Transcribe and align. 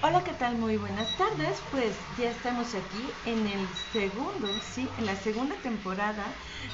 Hola, 0.00 0.22
¿qué 0.22 0.32
tal? 0.34 0.56
Muy 0.58 0.76
buenas 0.76 1.08
tardes. 1.16 1.60
Pues 1.72 1.92
ya 2.16 2.30
estamos 2.30 2.68
aquí 2.68 3.10
en 3.26 3.44
el 3.48 3.66
segundo, 3.92 4.46
sí, 4.62 4.88
en 4.96 5.06
la 5.06 5.16
segunda 5.16 5.56
temporada 5.56 6.24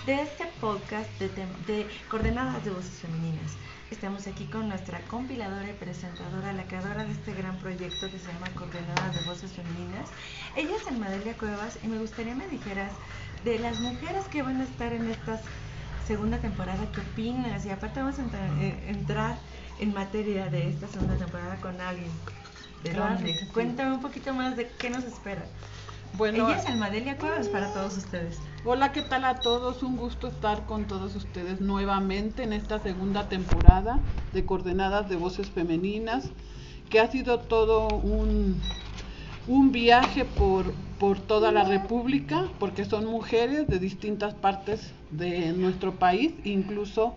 de 0.04 0.20
este 0.20 0.44
podcast 0.60 1.08
de, 1.18 1.30
de 1.66 1.88
Coordenadas 2.10 2.62
de 2.66 2.70
Voces 2.70 3.00
Femeninas. 3.00 3.56
Estamos 3.90 4.26
aquí 4.26 4.44
con 4.44 4.68
nuestra 4.68 5.00
compiladora 5.08 5.70
y 5.70 5.72
presentadora, 5.72 6.52
la 6.52 6.64
creadora 6.64 7.04
de 7.04 7.12
este 7.12 7.32
gran 7.32 7.56
proyecto 7.60 8.10
que 8.10 8.18
se 8.18 8.30
llama 8.30 8.50
Coordenadas 8.56 9.18
de 9.18 9.24
Voces 9.24 9.52
Femeninas. 9.52 10.10
Ella 10.54 10.76
es 10.76 10.98
Madelia 10.98 11.34
Cuevas 11.38 11.78
y 11.82 11.86
me 11.86 11.96
gustaría 11.96 12.34
me 12.34 12.46
dijeras 12.48 12.92
de 13.42 13.58
las 13.58 13.80
mujeres 13.80 14.26
que 14.26 14.42
van 14.42 14.60
a 14.60 14.64
estar 14.64 14.92
en 14.92 15.10
esta 15.10 15.40
segunda 16.06 16.36
temporada, 16.36 16.86
¿qué 16.92 17.00
opinas? 17.00 17.64
Y 17.64 17.70
aparte 17.70 18.00
vamos 18.00 18.18
a 18.18 18.22
entrar, 18.22 18.50
eh, 18.60 18.84
entrar 18.88 19.38
en 19.80 19.94
materia 19.94 20.50
de 20.50 20.68
esta 20.68 20.88
segunda 20.88 21.16
temporada 21.16 21.56
con 21.62 21.80
alguien 21.80 22.10
de 22.84 23.46
Cuéntame 23.52 23.94
un 23.94 24.00
poquito 24.00 24.34
más 24.34 24.56
de 24.56 24.68
qué 24.78 24.90
nos 24.90 25.04
espera. 25.04 25.42
Bueno, 26.18 26.48
Ella 26.48 26.58
es 26.58 26.66
Almadelia 26.66 27.16
Cuevas 27.16 27.48
para 27.48 27.72
todos 27.72 27.96
ustedes. 27.96 28.38
Hola, 28.64 28.92
¿qué 28.92 29.02
tal 29.02 29.24
a 29.24 29.40
todos? 29.40 29.82
Un 29.82 29.96
gusto 29.96 30.28
estar 30.28 30.64
con 30.66 30.84
todos 30.84 31.16
ustedes 31.16 31.60
nuevamente 31.60 32.42
en 32.42 32.52
esta 32.52 32.78
segunda 32.78 33.28
temporada 33.28 33.98
de 34.32 34.44
Coordenadas 34.44 35.08
de 35.08 35.16
Voces 35.16 35.50
Femeninas, 35.50 36.30
que 36.90 37.00
ha 37.00 37.10
sido 37.10 37.40
todo 37.40 37.88
un, 37.88 38.60
un 39.48 39.72
viaje 39.72 40.24
por, 40.26 40.72
por 41.00 41.18
toda 41.18 41.50
la 41.52 41.64
República, 41.64 42.48
porque 42.60 42.84
son 42.84 43.06
mujeres 43.06 43.66
de 43.66 43.78
distintas 43.78 44.34
partes 44.34 44.92
de 45.10 45.52
nuestro 45.52 45.94
país, 45.94 46.32
incluso 46.44 47.16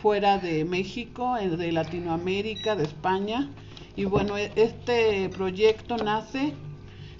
fuera 0.00 0.38
de 0.38 0.64
México, 0.64 1.34
de 1.34 1.72
Latinoamérica, 1.72 2.76
de 2.76 2.84
España 2.84 3.50
y 3.96 4.04
bueno, 4.04 4.36
e, 4.38 4.50
este 4.56 5.28
proyecto 5.28 5.96
nace 5.96 6.54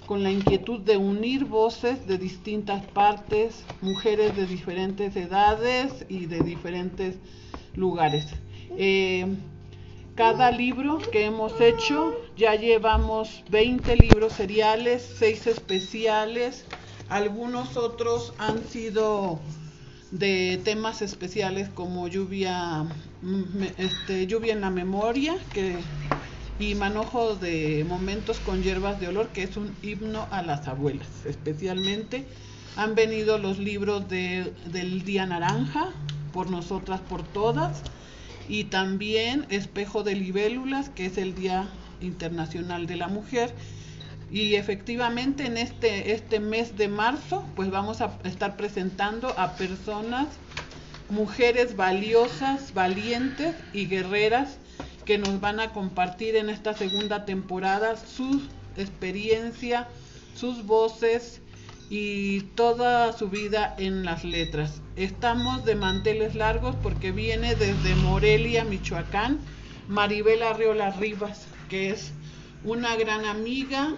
con 0.05 0.23
la 0.23 0.31
inquietud 0.31 0.81
de 0.81 0.97
unir 0.97 1.45
voces 1.45 2.07
de 2.07 2.17
distintas 2.17 2.83
partes, 2.87 3.63
mujeres 3.81 4.35
de 4.35 4.45
diferentes 4.45 5.15
edades 5.15 6.05
y 6.09 6.25
de 6.25 6.41
diferentes 6.41 7.15
lugares. 7.75 8.27
Eh, 8.77 9.25
cada 10.15 10.51
libro 10.51 10.99
que 10.99 11.25
hemos 11.25 11.59
hecho, 11.59 12.13
ya 12.37 12.55
llevamos 12.55 13.43
20 13.49 13.95
libros 13.95 14.33
seriales, 14.33 15.15
6 15.17 15.47
especiales, 15.47 16.65
algunos 17.09 17.77
otros 17.77 18.33
han 18.37 18.63
sido 18.63 19.39
de 20.11 20.61
temas 20.63 21.01
especiales 21.01 21.69
como 21.69 22.07
lluvia, 22.07 22.83
mm, 23.23 23.63
este, 23.77 24.27
lluvia 24.27 24.53
en 24.53 24.61
la 24.61 24.69
memoria, 24.69 25.35
que 25.51 25.77
y 26.59 26.75
Manojo 26.75 27.35
de 27.35 27.85
Momentos 27.87 28.39
con 28.39 28.61
Hierbas 28.61 28.99
de 28.99 29.07
Olor, 29.07 29.29
que 29.29 29.43
es 29.43 29.57
un 29.57 29.75
himno 29.81 30.27
a 30.31 30.41
las 30.41 30.67
abuelas, 30.67 31.07
especialmente. 31.25 32.25
Han 32.75 32.95
venido 32.95 33.37
los 33.37 33.59
libros 33.59 34.07
de, 34.07 34.53
del 34.67 35.03
Día 35.03 35.25
Naranja, 35.25 35.89
por 36.31 36.49
nosotras, 36.49 37.01
por 37.01 37.23
todas, 37.23 37.81
y 38.47 38.65
también 38.65 39.45
Espejo 39.49 40.03
de 40.03 40.15
Libélulas, 40.15 40.89
que 40.89 41.05
es 41.05 41.17
el 41.17 41.35
Día 41.35 41.69
Internacional 42.01 42.87
de 42.87 42.97
la 42.97 43.07
Mujer. 43.07 43.53
Y 44.31 44.55
efectivamente 44.55 45.45
en 45.45 45.57
este, 45.57 46.13
este 46.13 46.39
mes 46.39 46.75
de 46.75 46.87
marzo, 46.87 47.45
pues 47.55 47.69
vamos 47.69 48.01
a 48.01 48.17
estar 48.23 48.57
presentando 48.57 49.37
a 49.37 49.55
personas, 49.55 50.27
mujeres 51.09 51.75
valiosas, 51.75 52.73
valientes 52.73 53.55
y 53.73 53.85
guerreras 53.85 54.57
que 55.05 55.17
nos 55.17 55.39
van 55.41 55.59
a 55.59 55.71
compartir 55.71 56.35
en 56.35 56.49
esta 56.49 56.73
segunda 56.73 57.25
temporada 57.25 57.95
su 57.97 58.41
experiencia, 58.77 59.87
sus 60.35 60.65
voces 60.65 61.41
y 61.89 62.41
toda 62.55 63.13
su 63.13 63.29
vida 63.29 63.75
en 63.77 64.05
las 64.05 64.23
letras. 64.23 64.81
Estamos 64.95 65.65
de 65.65 65.75
manteles 65.75 66.35
largos 66.35 66.75
porque 66.81 67.11
viene 67.11 67.55
desde 67.55 67.95
Morelia, 67.95 68.63
Michoacán, 68.63 69.39
Maribel 69.87 70.43
Arriola 70.43 70.91
Rivas, 70.91 71.47
que 71.69 71.89
es 71.89 72.11
una 72.63 72.95
gran 72.95 73.25
amiga, 73.25 73.93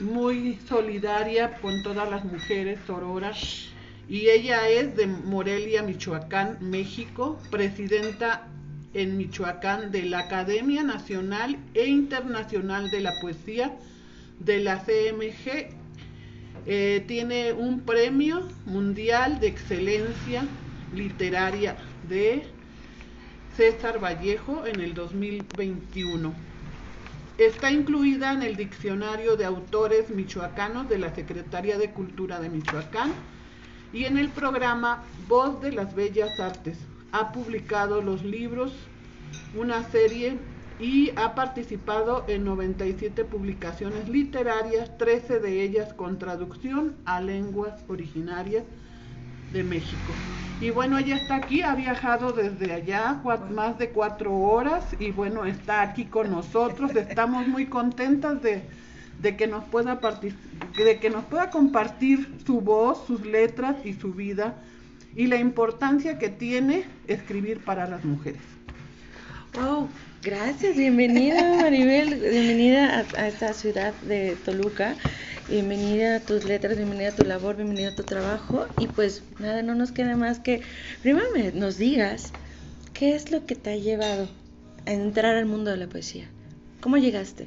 muy 0.00 0.58
solidaria 0.68 1.54
con 1.60 1.82
todas 1.82 2.10
las 2.10 2.24
mujeres 2.24 2.80
sororas. 2.86 3.68
Y 4.08 4.28
ella 4.28 4.68
es 4.68 4.96
de 4.96 5.06
Morelia, 5.06 5.82
Michoacán, 5.82 6.58
México, 6.60 7.38
presidenta 7.50 8.48
en 8.94 9.16
Michoacán 9.16 9.90
de 9.90 10.04
la 10.04 10.20
Academia 10.20 10.82
Nacional 10.82 11.58
e 11.74 11.86
Internacional 11.86 12.90
de 12.90 13.00
la 13.00 13.12
Poesía 13.20 13.76
de 14.38 14.60
la 14.60 14.84
CMG. 14.84 15.70
Eh, 16.66 17.04
tiene 17.08 17.52
un 17.52 17.80
premio 17.80 18.48
mundial 18.66 19.40
de 19.40 19.48
excelencia 19.48 20.44
literaria 20.94 21.76
de 22.08 22.44
César 23.56 24.02
Vallejo 24.02 24.66
en 24.66 24.80
el 24.80 24.94
2021. 24.94 26.32
Está 27.38 27.70
incluida 27.72 28.32
en 28.32 28.42
el 28.42 28.56
diccionario 28.56 29.36
de 29.36 29.44
autores 29.44 30.10
michoacanos 30.10 30.88
de 30.88 30.98
la 30.98 31.14
Secretaría 31.14 31.78
de 31.78 31.90
Cultura 31.90 32.40
de 32.40 32.50
Michoacán 32.50 33.12
y 33.92 34.04
en 34.04 34.18
el 34.18 34.28
programa 34.28 35.02
Voz 35.28 35.60
de 35.60 35.72
las 35.72 35.94
Bellas 35.94 36.38
Artes, 36.38 36.78
ha 37.12 37.30
publicado 37.30 38.00
los 38.02 38.24
libros, 38.24 38.72
una 39.54 39.84
serie 39.90 40.38
y 40.80 41.12
ha 41.16 41.34
participado 41.34 42.24
en 42.26 42.44
97 42.44 43.24
publicaciones 43.24 44.08
literarias, 44.08 44.96
13 44.98 45.38
de 45.38 45.62
ellas 45.62 45.92
con 45.92 46.18
traducción 46.18 46.96
a 47.04 47.20
lenguas 47.20 47.84
originarias 47.88 48.64
de 49.52 49.62
México. 49.62 50.12
Y 50.60 50.70
bueno, 50.70 50.98
ella 50.98 51.16
está 51.16 51.36
aquí, 51.36 51.62
ha 51.62 51.74
viajado 51.74 52.32
desde 52.32 52.72
allá 52.72 53.20
más 53.50 53.78
de 53.78 53.90
cuatro 53.90 54.34
horas 54.34 54.84
y 54.98 55.10
bueno, 55.10 55.44
está 55.44 55.82
aquí 55.82 56.06
con 56.06 56.30
nosotros. 56.30 56.92
Estamos 56.96 57.46
muy 57.46 57.66
contentas 57.66 58.40
de, 58.42 58.62
de 59.20 59.36
que 59.36 59.46
nos 59.46 59.64
pueda 59.64 60.00
de 60.76 60.98
que 60.98 61.10
nos 61.10 61.24
pueda 61.24 61.50
compartir 61.50 62.38
su 62.46 62.60
voz, 62.60 63.06
sus 63.06 63.26
letras 63.26 63.84
y 63.84 63.92
su 63.92 64.14
vida 64.14 64.56
y 65.14 65.26
la 65.26 65.36
importancia 65.36 66.18
que 66.18 66.28
tiene 66.28 66.84
escribir 67.06 67.60
para 67.60 67.86
las 67.86 68.04
mujeres. 68.04 68.42
Wow, 69.54 69.88
gracias, 70.22 70.76
bienvenida 70.76 71.56
Maribel, 71.60 72.14
bienvenida 72.20 73.04
a, 73.16 73.28
esta 73.28 73.52
ciudad 73.52 73.92
de 74.02 74.36
Toluca, 74.44 74.94
bienvenida 75.48 76.16
a 76.16 76.20
tus 76.20 76.44
letras, 76.44 76.76
bienvenida 76.78 77.10
a 77.10 77.16
tu 77.16 77.24
labor, 77.24 77.56
bienvenida 77.56 77.90
a 77.90 77.94
tu 77.94 78.02
trabajo 78.02 78.66
y 78.78 78.86
pues 78.86 79.22
nada, 79.38 79.62
no 79.62 79.74
nos 79.74 79.92
queda 79.92 80.16
más 80.16 80.40
que 80.40 80.62
primero 81.02 81.26
nos 81.54 81.76
digas 81.76 82.32
qué 82.94 83.14
es 83.14 83.30
lo 83.30 83.44
que 83.44 83.54
te 83.54 83.70
ha 83.70 83.76
llevado 83.76 84.28
a 84.86 84.92
entrar 84.92 85.36
al 85.36 85.44
mundo 85.46 85.70
de 85.70 85.76
la 85.76 85.86
poesía, 85.86 86.28
cómo 86.80 86.96
llegaste. 86.96 87.46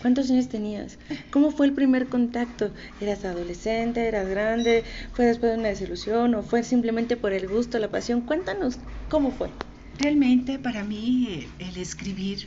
¿Cuántos 0.00 0.30
años 0.30 0.48
tenías? 0.48 0.96
¿Cómo 1.30 1.50
fue 1.50 1.66
el 1.66 1.72
primer 1.72 2.06
contacto? 2.06 2.70
¿Eras 3.00 3.24
adolescente? 3.24 4.06
¿Eras 4.06 4.28
grande? 4.28 4.84
¿Fue 5.12 5.24
después 5.24 5.52
de 5.52 5.58
una 5.58 5.68
desilusión? 5.68 6.36
¿O 6.36 6.42
fue 6.44 6.62
simplemente 6.62 7.16
por 7.16 7.32
el 7.32 7.48
gusto, 7.48 7.80
la 7.80 7.90
pasión? 7.90 8.20
Cuéntanos, 8.20 8.78
¿cómo 9.08 9.32
fue? 9.32 9.50
Realmente 9.98 10.60
para 10.60 10.84
mí 10.84 11.48
el 11.58 11.76
escribir 11.76 12.46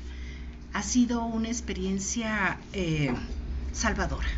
ha 0.72 0.81
sido 0.81 1.25
una 1.25 1.50
experiencia 1.50 2.57
eh, 2.72 3.13
salvadora. 3.73 4.29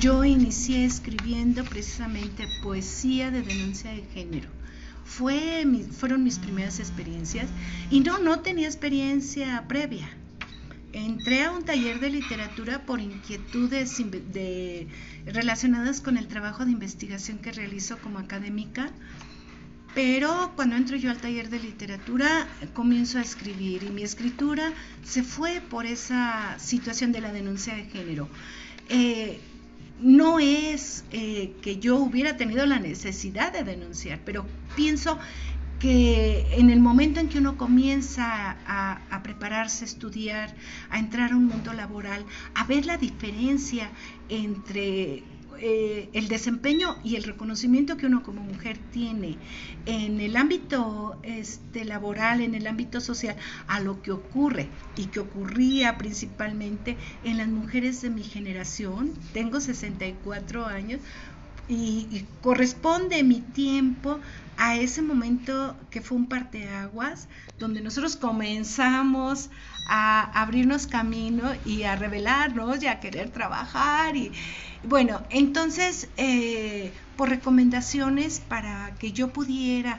Yo 0.00 0.24
inicié 0.24 0.84
escribiendo 0.84 1.64
precisamente 1.64 2.48
poesía 2.64 3.30
de 3.30 3.42
denuncia 3.42 3.92
de 3.92 4.02
género. 4.12 4.48
Fue, 5.04 5.64
fueron 5.92 6.24
mis 6.24 6.40
primeras 6.40 6.80
experiencias 6.80 7.46
y 7.90 8.00
no, 8.00 8.18
no 8.18 8.40
tenía 8.40 8.66
experiencia 8.66 9.64
previa 9.68 10.08
entré 10.96 11.44
a 11.44 11.52
un 11.52 11.64
taller 11.64 12.00
de 12.00 12.08
literatura 12.08 12.86
por 12.86 13.00
inquietudes 13.00 13.98
de, 14.32 14.86
relacionadas 15.26 16.00
con 16.00 16.16
el 16.16 16.26
trabajo 16.26 16.64
de 16.64 16.72
investigación 16.72 17.38
que 17.38 17.52
realizo 17.52 17.98
como 17.98 18.18
académica, 18.18 18.90
pero 19.94 20.52
cuando 20.56 20.74
entro 20.76 20.96
yo 20.96 21.10
al 21.10 21.18
taller 21.18 21.50
de 21.50 21.58
literatura 21.58 22.48
comienzo 22.72 23.18
a 23.18 23.22
escribir 23.22 23.82
y 23.82 23.90
mi 23.90 24.02
escritura 24.02 24.72
se 25.04 25.22
fue 25.22 25.60
por 25.60 25.84
esa 25.84 26.58
situación 26.58 27.12
de 27.12 27.20
la 27.20 27.32
denuncia 27.32 27.74
de 27.74 27.84
género. 27.84 28.28
Eh, 28.88 29.38
no 30.00 30.38
es 30.38 31.04
eh, 31.10 31.54
que 31.62 31.78
yo 31.78 31.96
hubiera 31.96 32.36
tenido 32.36 32.66
la 32.66 32.78
necesidad 32.78 33.52
de 33.52 33.64
denunciar, 33.64 34.20
pero 34.24 34.46
pienso 34.74 35.18
que 35.78 36.46
en 36.52 36.70
el 36.70 36.80
momento 36.80 37.20
en 37.20 37.28
que 37.28 37.38
uno 37.38 37.56
comienza 37.56 38.56
a, 38.66 39.22
prepararse, 39.22 39.84
a 39.84 39.88
estudiar, 39.88 40.54
a 40.90 40.98
entrar 40.98 41.32
a 41.32 41.36
un 41.36 41.46
mundo 41.46 41.72
laboral, 41.72 42.24
a 42.54 42.64
ver 42.64 42.86
la 42.86 42.96
diferencia 42.96 43.90
entre 44.28 45.22
eh, 45.58 46.10
el 46.12 46.28
desempeño 46.28 46.96
y 47.02 47.16
el 47.16 47.24
reconocimiento 47.24 47.96
que 47.96 48.06
uno 48.06 48.22
como 48.22 48.42
mujer 48.42 48.78
tiene 48.92 49.38
en 49.86 50.20
el 50.20 50.36
ámbito 50.36 51.18
este, 51.22 51.84
laboral, 51.84 52.42
en 52.42 52.54
el 52.54 52.66
ámbito 52.66 53.00
social, 53.00 53.36
a 53.66 53.80
lo 53.80 54.02
que 54.02 54.12
ocurre 54.12 54.68
y 54.96 55.06
que 55.06 55.20
ocurría 55.20 55.96
principalmente 55.96 56.96
en 57.24 57.38
las 57.38 57.48
mujeres 57.48 58.02
de 58.02 58.10
mi 58.10 58.22
generación, 58.22 59.12
tengo 59.32 59.60
64 59.60 60.66
años, 60.66 61.00
y, 61.68 62.26
corresponde 62.42 63.22
mi 63.22 63.40
tiempo 63.40 64.20
a 64.56 64.76
ese 64.76 65.02
momento 65.02 65.76
que 65.90 66.00
fue 66.00 66.16
un 66.16 66.26
parteaguas, 66.26 67.28
donde 67.58 67.80
nosotros 67.80 68.16
comenzamos 68.16 69.50
a 69.88 70.22
abrirnos 70.40 70.86
camino 70.86 71.52
y 71.64 71.82
a 71.82 71.96
revelarnos 71.96 72.82
y 72.82 72.86
a 72.86 73.00
querer 73.00 73.30
trabajar. 73.30 74.16
Y 74.16 74.32
bueno, 74.84 75.22
entonces, 75.30 76.08
eh, 76.16 76.92
por 77.16 77.28
recomendaciones 77.28 78.40
para 78.40 78.94
que 78.98 79.12
yo 79.12 79.32
pudiera 79.32 79.98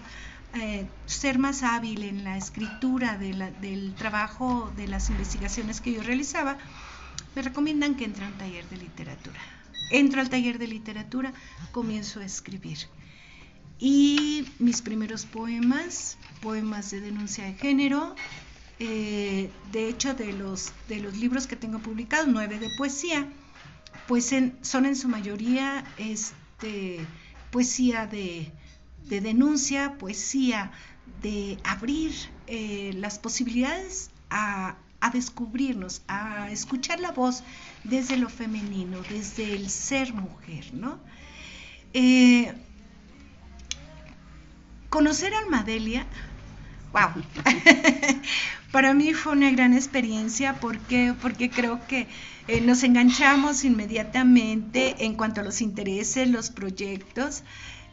eh, 0.55 0.87
ser 1.05 1.37
más 1.37 1.61
hábil 1.63 2.03
en 2.03 2.23
la 2.23 2.37
escritura 2.37 3.17
del 3.17 3.93
trabajo, 3.95 4.71
de 4.75 4.87
las 4.87 5.09
investigaciones 5.09 5.81
que 5.81 5.93
yo 5.93 6.01
realizaba, 6.01 6.57
me 7.35 7.41
recomiendan 7.43 7.95
que 7.95 8.05
entre 8.05 8.25
a 8.25 8.29
un 8.29 8.33
taller 8.33 8.67
de 8.69 8.77
literatura 8.77 9.39
entro 9.89 10.21
al 10.21 10.29
taller 10.29 10.57
de 10.59 10.67
literatura, 10.67 11.33
comienzo 11.71 12.19
a 12.19 12.25
escribir. 12.25 12.77
Y 13.79 14.45
mis 14.59 14.81
primeros 14.81 15.25
poemas, 15.25 16.17
poemas 16.41 16.91
de 16.91 17.01
denuncia 17.01 17.45
de 17.45 17.53
género, 17.53 18.15
eh, 18.79 19.49
de 19.71 19.89
hecho 19.89 20.13
de 20.13 20.33
los, 20.33 20.71
de 20.87 20.99
los 20.99 21.17
libros 21.17 21.47
que 21.47 21.55
tengo 21.55 21.79
publicados, 21.79 22.27
nueve 22.27 22.59
de 22.59 22.69
poesía, 22.77 23.27
pues 24.07 24.33
son 24.61 24.85
en 24.85 24.95
su 24.95 25.07
mayoría 25.09 25.83
este, 25.97 26.99
poesía 27.51 28.07
de, 28.07 28.51
denuncia, 29.03 29.97
poesía 29.97 30.71
de 31.21 31.57
abrir 31.63 32.13
eh, 32.47 32.93
las 32.95 33.19
posibilidades 33.19 34.11
a, 34.29 34.77
a 34.99 35.09
descubrirnos, 35.09 36.01
a 36.07 36.49
escuchar 36.51 36.99
la 36.99 37.11
voz 37.11 37.43
desde 37.83 38.17
lo 38.17 38.29
femenino, 38.29 39.01
desde 39.09 39.53
el 39.53 39.69
ser 39.69 40.13
mujer, 40.13 40.73
¿no? 40.73 40.99
Eh, 41.93 42.53
conocer 44.89 45.33
a 45.33 45.39
Almadelia, 45.39 46.05
wow, 46.91 47.23
para 48.71 48.93
mí 48.93 49.13
fue 49.13 49.33
una 49.33 49.51
gran 49.51 49.73
experiencia 49.73 50.59
porque, 50.59 51.13
porque 51.21 51.49
creo 51.49 51.85
que 51.87 52.07
eh, 52.47 52.61
nos 52.61 52.83
enganchamos 52.83 53.63
inmediatamente 53.63 55.05
en 55.05 55.15
cuanto 55.15 55.41
a 55.41 55.43
los 55.43 55.61
intereses, 55.61 56.29
los 56.29 56.49
proyectos. 56.49 57.43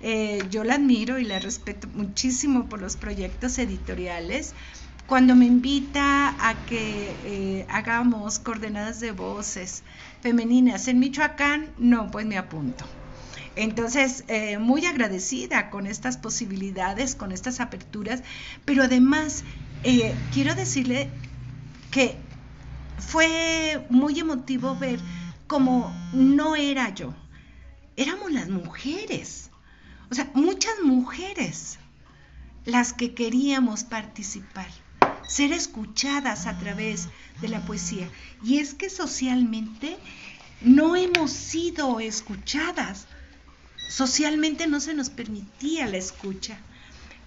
Eh, 0.00 0.42
yo 0.50 0.64
la 0.64 0.74
admiro 0.74 1.18
y 1.18 1.24
la 1.24 1.38
respeto 1.38 1.88
muchísimo 1.94 2.68
por 2.68 2.80
los 2.80 2.96
proyectos 2.96 3.58
editoriales 3.58 4.54
cuando 5.06 5.34
me 5.34 5.44
invita 5.44 6.34
a 6.48 6.64
que 6.64 7.10
eh, 7.24 7.66
hagamos 7.68 8.38
coordenadas 8.38 9.00
de 9.00 9.12
voces 9.12 9.82
femeninas 10.22 10.88
en 10.88 10.98
Michoacán, 10.98 11.68
no, 11.76 12.10
pues 12.10 12.24
me 12.24 12.38
apunto. 12.38 12.86
Entonces, 13.54 14.24
eh, 14.28 14.58
muy 14.58 14.86
agradecida 14.86 15.68
con 15.68 15.86
estas 15.86 16.16
posibilidades, 16.16 17.14
con 17.14 17.32
estas 17.32 17.60
aperturas, 17.60 18.22
pero 18.64 18.82
además 18.82 19.44
eh, 19.84 20.14
quiero 20.32 20.54
decirle 20.54 21.10
que 21.90 22.16
fue 22.98 23.86
muy 23.90 24.18
emotivo 24.18 24.74
ver 24.76 24.98
cómo 25.46 25.94
no 26.14 26.56
era 26.56 26.94
yo, 26.94 27.14
éramos 27.96 28.32
las 28.32 28.48
mujeres, 28.48 29.50
o 30.10 30.14
sea, 30.14 30.30
muchas 30.34 30.74
mujeres 30.82 31.78
las 32.64 32.94
que 32.94 33.14
queríamos 33.14 33.84
participar 33.84 34.68
ser 35.28 35.52
escuchadas 35.52 36.46
a 36.46 36.58
través 36.58 37.08
de 37.40 37.48
la 37.48 37.64
poesía. 37.64 38.08
Y 38.42 38.58
es 38.58 38.74
que 38.74 38.90
socialmente 38.90 39.96
no 40.60 40.96
hemos 40.96 41.30
sido 41.30 42.00
escuchadas. 42.00 43.06
Socialmente 43.88 44.66
no 44.66 44.80
se 44.80 44.94
nos 44.94 45.10
permitía 45.10 45.86
la 45.86 45.98
escucha. 45.98 46.58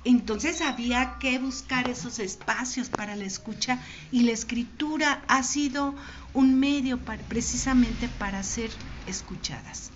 Entonces 0.03 0.61
había 0.61 1.17
que 1.19 1.37
buscar 1.37 1.89
esos 1.89 2.19
espacios 2.19 2.87
para 2.89 3.15
la 3.15 3.25
escucha 3.25 3.79
y 4.11 4.21
la 4.21 4.31
escritura 4.31 5.21
ha 5.27 5.43
sido 5.43 5.95
un 6.33 6.59
medio 6.59 6.99
precisamente 7.27 8.07
para 8.07 8.41
ser 8.43 8.69
escuchadas. 9.05 9.91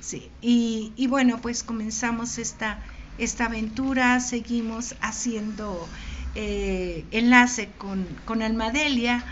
Sí, 0.00 0.30
y, 0.40 0.92
y, 0.96 1.06
bueno, 1.06 1.40
pues 1.40 1.62
comenzamos 1.62 2.38
esta, 2.38 2.82
esta 3.18 3.46
aventura, 3.46 4.20
seguimos 4.20 4.94
haciendo 5.00 5.88
eh, 6.36 7.04
enlace 7.10 7.70
con, 7.78 8.06
con 8.26 8.42
Almadelia. 8.42 9.24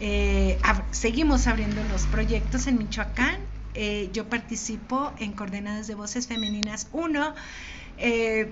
Eh, 0.00 0.58
seguimos 0.90 1.46
abriendo 1.46 1.82
los 1.84 2.06
proyectos 2.06 2.66
en 2.66 2.76
Michoacán. 2.78 3.36
Eh, 3.74 4.10
yo 4.12 4.28
participo 4.28 5.12
en 5.18 5.32
Coordenadas 5.32 5.86
de 5.86 5.94
Voces 5.94 6.26
Femeninas 6.26 6.88
1. 6.92 7.34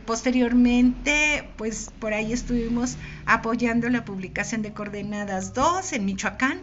posteriormente, 0.07 1.49
pues 1.57 1.91
por 1.99 2.15
ahí 2.15 2.33
estuvimos 2.33 2.97
apoyando 3.27 3.89
la 3.89 4.05
publicación 4.05 4.63
de 4.63 4.73
Coordenadas 4.73 5.55
2 5.55 5.93
en 5.95 6.05
Michoacán 6.05 6.61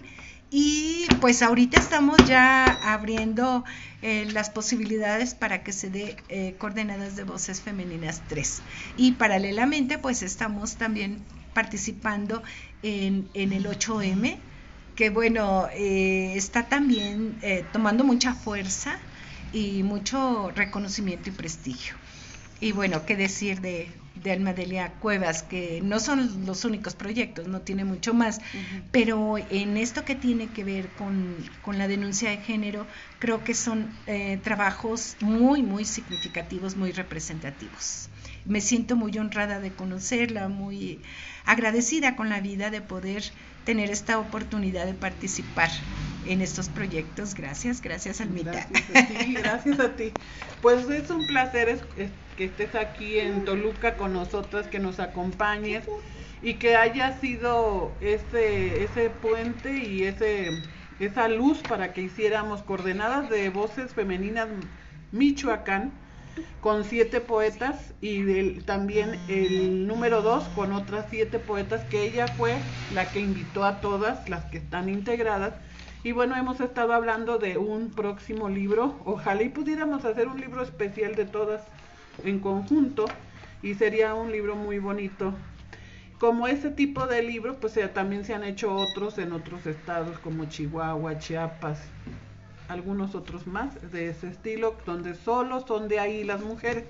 y 0.58 1.06
pues 1.20 1.42
ahorita 1.42 1.82
estamos 1.82 2.18
ya 2.26 2.64
abriendo 2.82 3.66
eh, 4.02 4.26
las 4.32 4.50
posibilidades 4.50 5.36
para 5.36 5.64
que 5.64 5.74
se 5.74 5.90
dé 5.90 6.16
eh, 6.30 6.56
coordenadas 6.58 7.18
de 7.18 7.26
voces 7.26 7.60
femeninas 7.60 8.22
3. 8.30 8.62
Y 8.96 9.12
paralelamente 9.12 9.98
pues 9.98 10.24
estamos 10.24 10.78
también 10.78 11.22
participando 11.54 12.42
en, 12.84 13.28
el 13.34 13.66
8M, 13.66 14.38
que 14.96 15.10
bueno, 15.10 15.68
eh, 15.74 16.32
está 16.38 16.70
también 16.70 17.38
tomando 17.74 18.06
mucha 18.06 18.34
fuerza 18.34 18.98
y 19.52 19.84
mucho 19.84 20.54
reconocimiento 20.56 21.32
y 21.32 21.34
prestigio. 21.34 21.96
Y 22.62 22.72
bueno, 22.72 23.06
qué 23.06 23.18
decir 23.18 23.60
de, 23.60 23.90
de 24.26 24.32
Almadelia 24.32 24.92
Cuevas, 25.00 25.44
que 25.44 25.82
no 25.84 26.00
son 26.00 26.48
los 26.48 26.66
únicos 26.66 26.96
proyectos, 26.96 27.48
no 27.48 27.62
tiene 27.62 27.86
mucho 27.86 28.14
más, 28.14 28.42
pero 28.92 29.38
en 29.38 29.78
esto 29.78 30.04
que 30.04 30.16
tiene 30.16 30.48
que 30.48 30.64
ver 30.64 30.90
con, 30.90 31.38
la 31.78 31.88
denuncia 31.88 32.32
de 32.32 32.38
género, 32.38 32.88
creo 33.20 33.44
que 33.44 33.54
son 33.54 33.88
eh, 34.08 34.40
trabajos 34.44 35.16
muy, 35.22 35.62
muy 35.62 35.86
significativos, 35.86 36.76
muy 36.76 36.92
representativos. 36.92 38.10
Me 38.46 38.62
siento 38.62 38.96
muy 38.96 39.16
honrada 39.20 39.60
de 39.60 39.72
conocerla, 39.72 40.50
muy 40.50 41.02
agradecida 41.46 42.16
con 42.16 42.30
la 42.30 42.42
vida 42.42 42.72
de 42.72 42.82
poder 42.82 43.24
tener 43.66 43.90
esta 43.90 44.20
oportunidad 44.20 44.86
de 44.86 44.94
participar 44.94 45.70
en 46.28 46.42
estos 46.42 46.70
proyectos. 46.70 47.36
Gracias, 47.36 47.82
gracias 47.82 48.22
Almita. 48.22 48.52
Gracias 48.52 48.96
a 48.96 49.08
ti, 49.08 49.34
gracias 49.34 49.80
a 49.80 49.96
ti. 49.96 50.12
Pues 50.62 50.90
es 50.90 51.10
un 51.10 51.28
placer 51.28 51.80
que 52.38 52.46
estés 52.46 52.76
aquí 52.76 53.20
en 53.20 53.46
Toluca 53.46 53.98
con 53.98 54.14
nosotras, 54.14 54.68
que 54.68 54.80
nos 54.80 55.00
acompañes 55.00 55.84
y 56.42 56.56
que 56.56 56.76
haya 56.76 57.20
sido 57.20 57.92
ese, 58.02 58.84
ese 58.84 59.10
puente 59.10 59.78
y 59.78 60.04
ese, 60.04 60.52
esa 61.00 61.28
luz 61.28 61.60
para 61.60 61.94
que 61.94 62.02
hiciéramos 62.02 62.62
coordenadas 62.62 63.30
de 63.30 63.50
voces 63.50 63.94
femeninas 63.94 64.48
Michoacán 65.12 65.92
con 66.62 66.84
siete 66.84 67.22
poetas 67.22 67.94
y 68.02 68.60
también 68.62 69.20
el 69.28 69.88
número 69.88 70.22
dos 70.22 70.44
con 70.56 70.74
otras 70.74 71.06
siete 71.10 71.40
poetas 71.40 71.84
que 71.86 72.04
ella 72.04 72.28
fue 72.28 72.58
la 72.94 73.10
que 73.12 73.20
invitó 73.20 73.64
a 73.64 73.82
todas 73.82 74.28
las 74.30 74.46
que 74.46 74.58
están 74.58 74.90
integradas. 74.90 75.54
Y 76.04 76.12
bueno, 76.12 76.36
hemos 76.36 76.60
estado 76.60 76.94
hablando 76.94 77.40
de 77.40 77.58
un 77.58 77.90
próximo 77.90 78.48
libro. 78.48 78.96
Ojalá 79.06 79.42
y 79.42 79.50
pudiéramos 79.50 80.06
hacer 80.06 80.28
un 80.28 80.40
libro 80.40 80.62
especial 80.62 81.16
de 81.16 81.26
todas 81.26 81.62
en 82.24 82.40
conjunto 82.40 83.06
y 83.62 83.74
sería 83.74 84.14
un 84.14 84.32
libro 84.32 84.56
muy 84.56 84.78
bonito. 84.78 85.34
Como 86.20 86.48
ese 86.48 86.70
tipo 86.70 87.08
de 87.08 87.24
libros, 87.24 87.58
pues 87.60 87.78
también 87.94 88.24
se 88.24 88.34
han 88.34 88.44
hecho 88.44 88.74
otros 88.74 89.18
en 89.18 89.34
otros 89.34 89.66
estados 89.66 90.18
como 90.20 90.46
Chihuahua, 90.46 91.18
Chiapas, 91.18 91.80
algunos 92.68 93.16
otros 93.16 93.48
más 93.48 93.92
de 93.92 94.10
ese 94.10 94.28
estilo, 94.28 94.76
donde 94.86 95.16
solo 95.16 95.66
son 95.66 95.88
de 95.88 96.00
ahí 96.00 96.24
las 96.24 96.42
mujeres. 96.42 96.86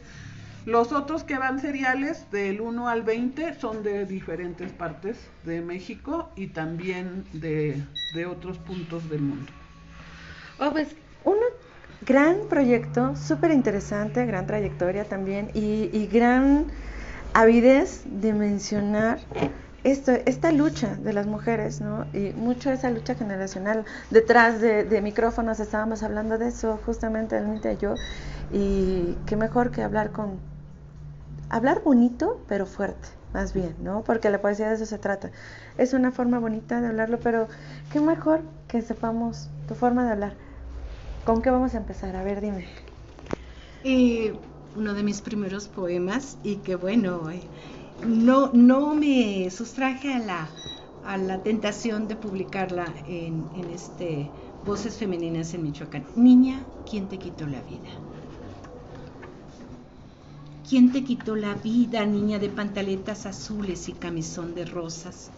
Los 0.66 0.92
otros 0.92 1.24
que 1.24 1.38
van 1.38 1.60
seriales 1.60 2.32
del 2.32 2.60
1 2.60 2.90
al 2.90 3.04
20 3.04 3.54
son 3.60 3.84
de 3.84 4.06
diferentes 4.06 4.72
partes 4.72 5.18
de 5.44 5.62
México 5.62 6.32
y 6.36 6.48
también 6.48 7.24
de, 7.34 7.84
otros 8.26 8.58
puntos 8.58 9.08
del 9.10 9.22
mundo. 9.22 9.52
Oh, 10.60 10.72
pues 10.72 10.96
un 11.24 11.36
gran 12.02 12.48
proyecto, 12.50 13.16
súper 13.16 13.52
interesante, 13.52 14.26
gran 14.26 14.48
trayectoria 14.48 15.06
también 15.06 15.52
y, 15.54 15.90
y 15.94 16.08
gran 16.08 16.66
avidez 17.34 18.02
de 18.06 18.34
mencionar 18.34 19.20
esto, 19.86 20.12
esta 20.26 20.52
lucha 20.52 20.96
de 20.96 21.14
las 21.14 21.28
mujeres, 21.28 21.80
¿no? 21.80 22.06
Y 22.12 22.34
mucho 22.34 22.72
esa 22.72 22.90
lucha 22.90 23.14
generacional. 23.14 23.86
Detrás 24.10 24.60
de, 24.60 25.00
micrófonos 25.02 25.60
estábamos 25.60 26.02
hablando 26.02 26.40
de 26.40 26.48
eso, 26.48 26.80
justamente 26.86 27.38
Almita 27.38 27.72
y 27.72 27.78
yo, 27.78 27.94
y 28.52 29.16
qué 29.28 29.36
mejor 29.36 29.70
que 29.70 29.84
hablar 29.84 30.12
con, 30.12 30.40
hablar 31.50 31.84
bonito, 31.84 32.42
pero 32.48 32.66
fuerte, 32.66 33.08
más 33.32 33.54
bien, 33.54 33.76
¿no? 33.84 34.02
Porque 34.04 34.32
la 34.32 34.42
poesía 34.42 34.70
de 34.70 34.76
eso 34.76 34.88
se 34.88 34.98
trata. 34.98 35.30
Es 35.78 35.94
una 35.94 36.12
forma 36.12 36.40
bonita 36.40 36.82
de 36.82 36.88
hablarlo, 36.88 37.20
pero 37.20 37.48
qué 37.94 38.00
mejor 38.00 38.42
que 38.68 38.82
sepamos 38.82 39.50
tu 39.68 39.76
forma 39.76 40.04
de 40.04 40.14
hablar. 40.14 40.34
¿Con 41.26 41.44
qué 41.44 41.52
vamos 41.52 41.76
a 41.76 41.78
empezar? 41.78 42.16
A 42.16 42.24
ver, 42.24 42.42
dime. 42.42 42.66
Uno 44.76 44.94
de 44.96 45.04
mis 45.04 45.22
primeros 45.22 45.68
poemas 45.68 46.38
y 46.44 46.58
que 46.58 46.76
bueno, 46.76 47.30
eh, 47.30 47.44
no, 48.04 48.52
no 48.54 48.96
me 48.96 49.50
sustraje 49.50 50.14
a 50.14 50.20
la, 50.20 50.50
a 51.04 51.18
la 51.18 51.44
tentación 51.44 52.08
de 52.08 52.16
publicarla 52.16 52.86
en, 53.08 53.50
en 53.56 53.70
este 53.70 54.32
Voces 54.64 54.98
Femeninas 54.98 55.54
en 55.54 55.64
Michoacán. 55.64 56.08
Niña, 56.16 56.66
¿quién 56.90 57.08
te 57.08 57.20
quitó 57.20 57.48
la 57.48 57.62
vida? 57.62 57.90
¿Quién 60.68 60.92
te 60.92 61.04
quitó 61.04 61.36
la 61.36 61.54
vida, 61.54 62.06
niña 62.06 62.40
de 62.40 62.50
pantaletas 62.50 63.28
azules 63.28 63.88
y 63.88 63.94
camisón 63.94 64.56
de 64.56 64.66
rosas? 64.66 65.32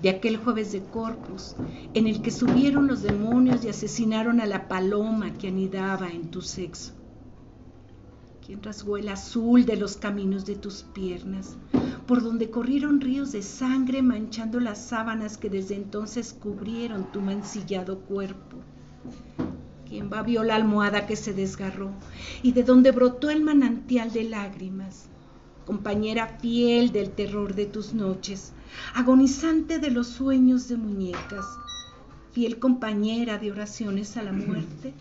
De 0.00 0.10
aquel 0.10 0.36
jueves 0.36 0.70
de 0.70 0.84
Corpus, 0.84 1.56
en 1.92 2.06
el 2.06 2.22
que 2.22 2.30
subieron 2.30 2.86
los 2.86 3.02
demonios 3.02 3.64
y 3.64 3.68
asesinaron 3.68 4.40
a 4.40 4.46
la 4.46 4.68
paloma 4.68 5.32
que 5.38 5.48
anidaba 5.48 6.08
en 6.08 6.30
tu 6.30 6.40
sexo 6.40 6.92
quien 8.44 8.62
rasgó 8.62 8.98
el 8.98 9.08
azul 9.08 9.64
de 9.64 9.76
los 9.76 9.96
caminos 9.96 10.44
de 10.44 10.54
tus 10.54 10.82
piernas, 10.82 11.56
por 12.06 12.22
donde 12.22 12.50
corrieron 12.50 13.00
ríos 13.00 13.32
de 13.32 13.42
sangre 13.42 14.02
manchando 14.02 14.60
las 14.60 14.84
sábanas 14.84 15.38
que 15.38 15.48
desde 15.48 15.76
entonces 15.76 16.34
cubrieron 16.38 17.10
tu 17.10 17.22
mancillado 17.22 18.00
cuerpo. 18.00 18.58
Quien 19.88 20.10
babió 20.10 20.42
la 20.44 20.56
almohada 20.56 21.06
que 21.06 21.16
se 21.16 21.32
desgarró 21.32 21.90
y 22.42 22.52
de 22.52 22.64
donde 22.64 22.90
brotó 22.90 23.30
el 23.30 23.42
manantial 23.42 24.12
de 24.12 24.24
lágrimas, 24.24 25.06
compañera 25.64 26.38
fiel 26.40 26.92
del 26.92 27.10
terror 27.10 27.54
de 27.54 27.64
tus 27.64 27.94
noches, 27.94 28.52
agonizante 28.94 29.78
de 29.78 29.90
los 29.90 30.08
sueños 30.08 30.68
de 30.68 30.76
muñecas, 30.76 31.46
fiel 32.32 32.58
compañera 32.58 33.38
de 33.38 33.52
oraciones 33.52 34.18
a 34.18 34.22
la 34.22 34.32
muerte 34.32 34.92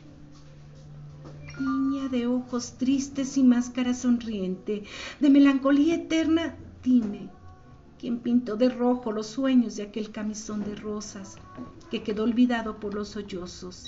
Niña 1.60 2.10
de 2.10 2.26
ojos 2.26 2.80
tristes 2.80 3.38
y 3.38 3.44
máscara 3.44 3.94
sonriente, 3.94 4.84
de 5.20 5.30
melancolía 5.30 5.96
eterna, 5.96 6.56
dime, 6.84 7.30
¿quién 8.00 8.20
pintó 8.20 8.56
de 8.56 8.70
rojo 8.70 9.12
los 9.12 9.28
sueños 9.28 9.76
de 9.76 9.84
aquel 9.84 10.12
camisón 10.12 10.64
de 10.64 10.74
rosas 10.76 11.36
que 11.92 12.02
quedó 12.02 12.24
olvidado 12.24 12.80
por 12.80 12.96
los 12.96 13.10
sollozos, 13.10 13.86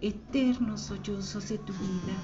eternos 0.00 0.80
sollozos 0.80 1.50
de 1.50 1.58
tu 1.58 1.74
vida? 1.74 2.16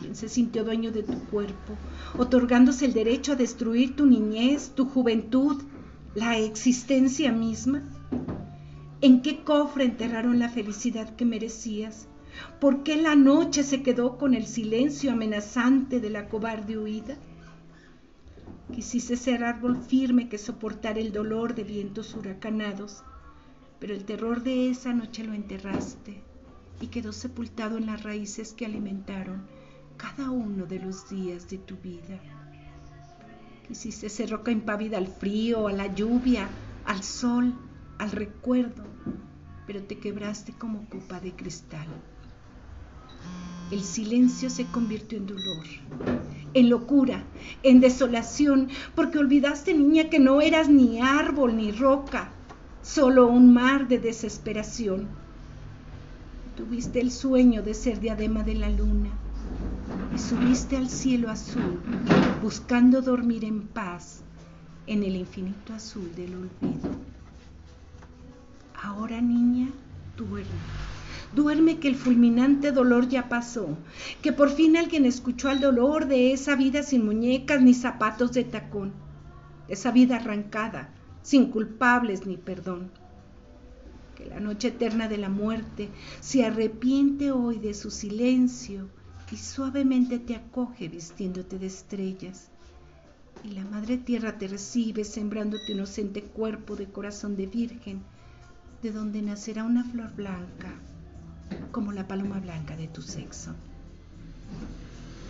¿Quién 0.00 0.16
se 0.16 0.28
sintió 0.28 0.64
dueño 0.64 0.90
de 0.90 1.04
tu 1.04 1.20
cuerpo, 1.26 1.76
otorgándose 2.18 2.84
el 2.84 2.94
derecho 2.94 3.32
a 3.32 3.36
destruir 3.36 3.94
tu 3.94 4.06
niñez, 4.06 4.72
tu 4.74 4.86
juventud, 4.86 5.62
la 6.16 6.36
existencia 6.36 7.30
misma? 7.30 7.84
¿En 9.00 9.22
qué 9.22 9.44
cofre 9.44 9.84
enterraron 9.84 10.40
la 10.40 10.48
felicidad 10.48 11.14
que 11.14 11.24
merecías? 11.24 12.08
¿Por 12.60 12.82
qué 12.82 12.96
la 12.96 13.14
noche 13.14 13.62
se 13.64 13.82
quedó 13.82 14.18
con 14.18 14.34
el 14.34 14.46
silencio 14.46 15.12
amenazante 15.12 16.00
de 16.00 16.10
la 16.10 16.28
cobarde 16.28 16.78
huida? 16.78 17.16
Quisiste 18.72 19.16
ser 19.16 19.44
árbol 19.44 19.76
firme 19.76 20.28
que 20.28 20.38
soportara 20.38 20.98
el 20.98 21.12
dolor 21.12 21.54
de 21.54 21.64
vientos 21.64 22.14
huracanados, 22.14 23.02
pero 23.78 23.94
el 23.94 24.04
terror 24.04 24.42
de 24.42 24.70
esa 24.70 24.94
noche 24.94 25.24
lo 25.24 25.34
enterraste 25.34 26.22
y 26.80 26.86
quedó 26.86 27.12
sepultado 27.12 27.76
en 27.76 27.86
las 27.86 28.02
raíces 28.02 28.52
que 28.52 28.64
alimentaron 28.64 29.42
cada 29.96 30.30
uno 30.30 30.66
de 30.66 30.78
los 30.78 31.08
días 31.10 31.48
de 31.48 31.58
tu 31.58 31.76
vida. 31.76 32.18
Quisiste 33.68 34.08
ser 34.08 34.30
roca 34.30 34.50
impávida 34.50 34.98
al 34.98 35.06
frío, 35.06 35.68
a 35.68 35.72
la 35.72 35.94
lluvia, 35.94 36.48
al 36.84 37.02
sol, 37.02 37.54
al 37.98 38.10
recuerdo, 38.10 38.84
pero 39.66 39.82
te 39.82 39.98
quebraste 39.98 40.52
como 40.52 40.88
copa 40.88 41.20
de 41.20 41.32
cristal. 41.32 41.86
El 43.70 43.82
silencio 43.84 44.50
se 44.50 44.66
convirtió 44.66 45.16
en 45.16 45.26
dolor, 45.26 45.64
en 46.52 46.68
locura, 46.68 47.24
en 47.62 47.80
desolación, 47.80 48.68
porque 48.94 49.18
olvidaste, 49.18 49.72
niña, 49.72 50.10
que 50.10 50.18
no 50.18 50.42
eras 50.42 50.68
ni 50.68 51.00
árbol 51.00 51.56
ni 51.56 51.72
roca, 51.72 52.30
solo 52.82 53.28
un 53.28 53.54
mar 53.54 53.88
de 53.88 53.98
desesperación. 53.98 55.06
Tuviste 56.56 57.00
el 57.00 57.10
sueño 57.10 57.62
de 57.62 57.72
ser 57.72 57.98
diadema 57.98 58.42
de 58.42 58.56
la 58.56 58.68
luna 58.68 59.10
y 60.14 60.18
subiste 60.18 60.76
al 60.76 60.90
cielo 60.90 61.30
azul 61.30 61.80
buscando 62.42 63.00
dormir 63.00 63.44
en 63.44 63.62
paz 63.62 64.20
en 64.86 65.02
el 65.02 65.16
infinito 65.16 65.72
azul 65.72 66.14
del 66.14 66.34
olvido. 66.34 66.90
Ahora, 68.82 69.20
niña, 69.20 69.68
duerme 70.16 71.01
Duerme 71.34 71.78
que 71.78 71.88
el 71.88 71.94
fulminante 71.94 72.72
dolor 72.72 73.08
ya 73.08 73.30
pasó, 73.30 73.78
que 74.20 74.32
por 74.32 74.50
fin 74.50 74.76
alguien 74.76 75.06
escuchó 75.06 75.48
al 75.48 75.60
dolor 75.60 76.06
de 76.06 76.34
esa 76.34 76.56
vida 76.56 76.82
sin 76.82 77.06
muñecas 77.06 77.62
ni 77.62 77.72
zapatos 77.72 78.32
de 78.32 78.44
tacón, 78.44 78.92
esa 79.66 79.92
vida 79.92 80.16
arrancada, 80.16 80.92
sin 81.22 81.46
culpables 81.50 82.26
ni 82.26 82.36
perdón. 82.36 82.90
Que 84.14 84.26
la 84.26 84.40
noche 84.40 84.68
eterna 84.68 85.08
de 85.08 85.16
la 85.16 85.30
muerte 85.30 85.88
se 86.20 86.44
arrepiente 86.44 87.32
hoy 87.32 87.58
de 87.58 87.72
su 87.72 87.90
silencio 87.90 88.90
y 89.30 89.38
suavemente 89.38 90.18
te 90.18 90.36
acoge 90.36 90.88
vistiéndote 90.88 91.58
de 91.58 91.66
estrellas. 91.66 92.50
Y 93.42 93.52
la 93.52 93.64
Madre 93.64 93.96
Tierra 93.96 94.36
te 94.36 94.48
recibe 94.48 95.04
sembrando 95.04 95.56
tu 95.64 95.72
inocente 95.72 96.20
cuerpo 96.24 96.76
de 96.76 96.90
corazón 96.90 97.36
de 97.36 97.46
virgen, 97.46 98.02
de 98.82 98.92
donde 98.92 99.22
nacerá 99.22 99.64
una 99.64 99.82
flor 99.84 100.14
blanca 100.14 100.74
como 101.70 101.92
la 101.92 102.06
paloma 102.06 102.38
blanca 102.40 102.76
de 102.76 102.88
tu 102.88 103.02
sexo. 103.02 103.54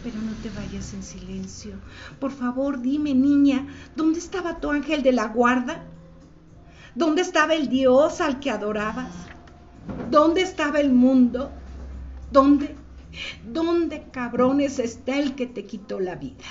Pero 0.02 0.20
no 0.20 0.32
te 0.42 0.50
vayas 0.50 0.94
en 0.94 1.02
silencio. 1.02 1.74
Por 2.18 2.32
favor, 2.32 2.80
dime, 2.80 3.14
niña, 3.14 3.66
¿dónde 3.94 4.18
estaba 4.18 4.58
tu 4.58 4.70
ángel 4.70 5.02
de 5.02 5.12
la 5.12 5.28
guarda? 5.28 5.84
¿Dónde 6.94 7.22
estaba 7.22 7.54
el 7.54 7.68
Dios 7.68 8.20
al 8.20 8.40
que 8.40 8.50
adorabas? 8.50 9.14
¿Dónde 10.10 10.42
estaba 10.42 10.80
el 10.80 10.92
mundo? 10.92 11.52
¿Dónde? 12.30 12.74
¿Dónde 13.46 14.06
cabrones 14.10 14.78
está 14.78 15.18
el 15.18 15.34
que 15.34 15.46
te 15.46 15.64
quitó 15.64 16.00
la 16.00 16.16
vida? 16.16 16.44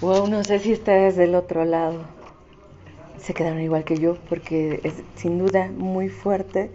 wow, 0.00 0.26
no 0.28 0.42
sé 0.44 0.58
si 0.60 0.72
estás 0.72 1.16
del 1.16 1.34
otro 1.34 1.64
lado 1.64 2.15
se 3.18 3.34
quedaron 3.34 3.60
igual 3.60 3.84
que 3.84 3.98
yo 3.98 4.14
porque 4.28 4.80
es 4.84 5.02
sin 5.14 5.38
duda 5.38 5.70
muy 5.70 6.08
fuerte 6.08 6.70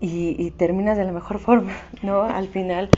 y, 0.00 0.50
terminas 0.52 0.96
de 0.96 1.04
la 1.04 1.12
mejor 1.12 1.38
forma, 1.46 1.72
¿no? 2.02 2.22
Al 2.22 2.48
final. 2.48 2.88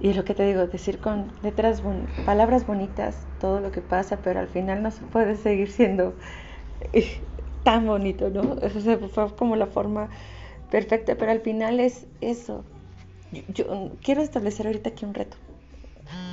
Y 0.00 0.12
lo 0.12 0.24
que 0.24 0.34
te 0.34 0.44
digo, 0.44 0.66
decir 0.66 0.98
con 0.98 1.32
letras, 1.42 1.82
palabras 2.26 2.66
bonitas 2.66 3.26
todo 3.40 3.60
lo 3.60 3.72
que 3.72 3.80
pasa, 3.80 4.18
pero 4.22 4.38
al 4.38 4.48
final 4.48 4.82
no 4.82 4.90
se 4.90 5.00
puede 5.06 5.34
seguir 5.36 5.70
siendo 5.70 6.14
eh, 6.92 7.22
tan 7.62 7.86
bonito, 7.86 8.28
¿no? 8.28 8.58
Eso 8.60 8.80
fue 9.08 9.34
como 9.34 9.56
la 9.56 9.66
forma 9.66 10.10
perfecta, 10.70 11.16
pero 11.16 11.32
al 11.32 11.40
final 11.40 11.80
es 11.80 12.06
eso. 12.20 12.64
yo 13.48 13.92
quiero 14.02 14.20
establecer 14.20 14.66
ahorita 14.66 14.90
aquí 14.90 15.06
un 15.06 15.14
reto, 15.14 15.38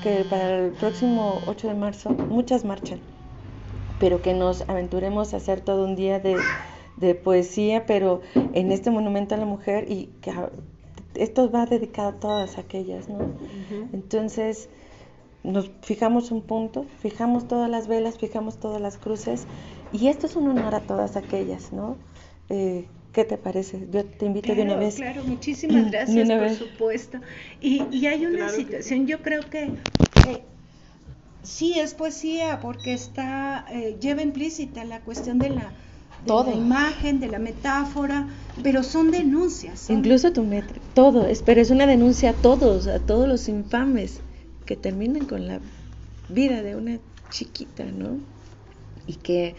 que 0.03 0.25
para 0.29 0.65
el 0.65 0.71
próximo 0.73 1.41
8 1.47 1.69
de 1.69 1.75
marzo 1.75 2.09
muchas 2.09 2.65
marchan 2.65 2.99
pero 3.99 4.21
que 4.21 4.33
nos 4.33 4.61
aventuremos 4.67 5.33
a 5.33 5.37
hacer 5.37 5.61
todo 5.61 5.85
un 5.85 5.95
día 5.95 6.19
de, 6.19 7.15
poesía, 7.15 7.85
pero 7.85 8.21
en 8.53 8.71
este 8.71 8.89
monumento 8.89 9.35
a 9.35 9.37
la 9.37 9.45
mujer 9.45 9.91
y 9.91 10.09
que 10.21 10.33
esto 11.15 11.51
va 11.51 11.65
dedicado 11.65 12.09
a 12.09 12.13
todas 12.13 12.57
aquellas, 12.57 13.09
¿no? 13.09 13.19
Entonces, 13.93 14.69
nos 15.43 15.69
fijamos 15.81 16.31
un 16.31 16.41
punto, 16.41 16.85
fijamos 16.99 17.47
todas 17.47 17.69
las 17.69 17.87
velas, 17.87 18.17
fijamos 18.17 18.57
todas 18.57 18.81
las 18.81 18.97
cruces 18.97 19.45
y 19.93 20.07
esto 20.07 20.25
es 20.25 20.35
un 20.35 20.49
honor 20.49 20.75
a 20.75 20.81
todas 20.81 21.15
aquellas, 21.15 21.71
¿no? 21.71 21.97
Eh, 22.49 22.85
¿Qué 23.13 23.23
te 23.23 23.37
parece? 23.37 23.87
Yo 23.91 24.03
te 24.03 24.25
invito 24.25 24.53
de 24.53 24.63
una 24.63 24.75
vez. 24.75 24.95
Claro, 24.95 25.23
muchísimas 25.23 25.89
gracias, 25.91 26.29
por 26.29 26.49
supuesto. 26.49 27.19
Y, 27.61 27.83
y 27.89 28.07
hay 28.07 28.25
una 28.25 28.49
situación, 28.49 29.07
yo 29.07 29.21
creo 29.21 29.41
que 29.49 29.63
eh, 30.27 30.43
sí 31.45 31.79
es 31.79 31.93
poesía 31.93 32.59
porque 32.61 32.93
está 32.93 33.65
eh, 33.71 33.97
lleva 33.99 34.21
implícita 34.21 34.83
la 34.83 35.01
cuestión 35.01 35.39
de 35.39 35.49
la, 35.49 35.73
imagen, 36.53 37.19
de 37.19 37.27
la 37.27 37.39
metáfora, 37.39 38.27
pero 38.63 38.83
son 38.83 39.11
denuncias. 39.11 39.89
Incluso 39.89 40.33
tu 40.33 40.43
metro, 40.43 40.81
todo, 40.93 41.25
es, 41.27 41.43
pero 41.43 41.61
es 41.61 41.69
una 41.69 41.85
denuncia 41.85 42.31
a 42.31 42.33
todos, 42.33 42.87
a 42.87 42.99
todos 42.99 43.27
los 43.27 43.47
infames 43.47 44.21
que 44.65 44.75
terminan 44.75 45.25
con 45.25 45.47
la 45.47 45.59
vida 46.29 46.63
de 46.63 46.75
una 46.75 46.99
chiquita, 47.29 47.85
¿no? 47.85 48.17
Y 49.05 49.13
que 49.13 49.55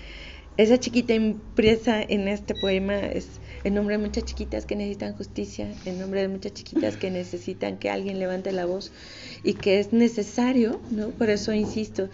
esa 0.57 0.79
chiquita 0.79 1.15
impresa 1.15 2.03
en 2.03 2.29
este 2.29 2.55
poema 2.55 2.97
es 2.99 3.29
el 3.67 3.75
nombre 3.75 3.97
de 3.97 4.05
muchas 4.05 4.25
chiquitas 4.25 4.65
que 4.65 4.77
necesitan 4.77 5.15
justicia, 5.15 5.69
el 5.87 5.99
nombre 5.99 6.21
de 6.21 6.29
muchas 6.29 6.55
chiquitas 6.55 6.97
que 6.97 7.11
necesitan 7.11 7.79
que 7.79 7.91
alguien 7.91 8.21
levante 8.21 8.53
la 8.53 8.65
voz 8.65 8.93
y 9.43 9.55
que 9.55 9.81
es 9.81 9.93
necesario, 9.93 10.81
¿no? 10.93 11.09
Por 11.09 11.31
eso 11.31 11.53
insisto, 11.53 12.09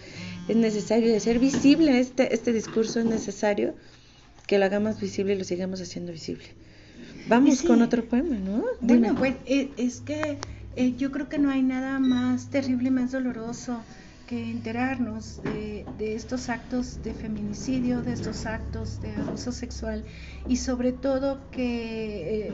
es 0.48 0.56
necesario 0.56 1.12
de 1.12 1.20
ser 1.20 1.38
visible 1.38 2.00
este, 2.00 2.34
este 2.34 2.54
discurso, 2.54 3.00
es 3.00 3.04
necesario 3.04 3.74
que 4.46 4.58
lo 4.58 4.64
hagamos 4.64 4.98
visible 4.98 5.34
y 5.34 5.38
lo 5.38 5.44
sigamos 5.44 5.82
haciendo 5.82 6.10
visible. 6.10 6.46
Vamos 7.28 7.60
con 7.60 7.82
otro 7.82 8.02
poema, 8.02 8.36
¿no? 8.36 8.64
Bueno, 8.80 9.14
pues 9.14 9.34
es 9.46 10.00
que 10.00 10.38
eh, 10.76 10.94
yo 10.96 11.12
creo 11.12 11.28
que 11.28 11.38
no 11.38 11.50
hay 11.50 11.62
nada 11.62 11.98
más 11.98 12.48
terrible, 12.48 12.90
más 12.90 13.12
doloroso 13.12 13.82
que 14.32 14.50
enterarnos 14.50 15.42
de, 15.42 15.84
estos 15.98 16.48
actos 16.48 17.02
de 17.02 17.12
feminicidio, 17.12 18.00
de 18.00 18.14
estos 18.14 18.46
actos 18.46 18.98
de 19.02 19.14
abuso 19.14 19.52
sexual 19.52 20.06
y 20.48 20.56
sobre 20.56 20.92
todo 20.92 21.38
que 21.50 22.46
eh, 22.46 22.52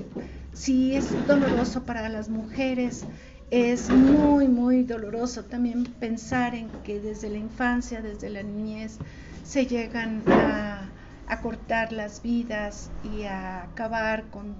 si 0.53 0.97
es 0.97 1.07
doloroso 1.29 1.85
para 1.85 2.09
las 2.09 2.31
mujeres, 2.31 3.05
es 3.53 3.91
muy, 3.91 4.49
muy 4.49 4.83
doloroso 4.83 5.45
también 5.45 5.85
pensar 5.85 6.57
en 6.57 6.69
que 6.83 6.99
desde 6.99 7.31
la 7.31 7.39
infancia, 7.39 8.03
desde 8.03 8.29
la 8.29 8.43
niñez, 8.43 8.99
se 9.45 9.65
llegan 9.67 10.25
a, 10.27 10.91
cortar 11.43 11.93
las 11.93 12.23
vidas 12.23 12.91
y 13.05 13.23
a 13.23 13.63
acabar 13.63 14.25
con, 14.33 14.57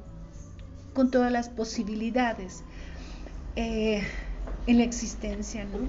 con 0.95 1.11
todas 1.11 1.33
las 1.33 1.49
posibilidades. 1.49 2.63
Eh, 3.57 4.05
en 4.67 4.79
la 4.79 4.85
existencia. 4.85 5.65
¿no? 5.65 5.89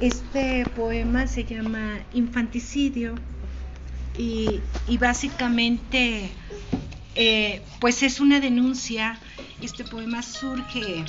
Este 0.00 0.66
poema 0.66 1.26
se 1.26 1.44
llama 1.44 2.00
Infanticidio 2.12 3.14
y, 4.16 4.60
básicamente 4.98 6.30
eh, 7.14 7.62
pues 7.80 8.02
es 8.02 8.20
una 8.20 8.40
denuncia. 8.40 9.18
Este 9.60 9.84
poema 9.84 10.22
surge 10.22 11.04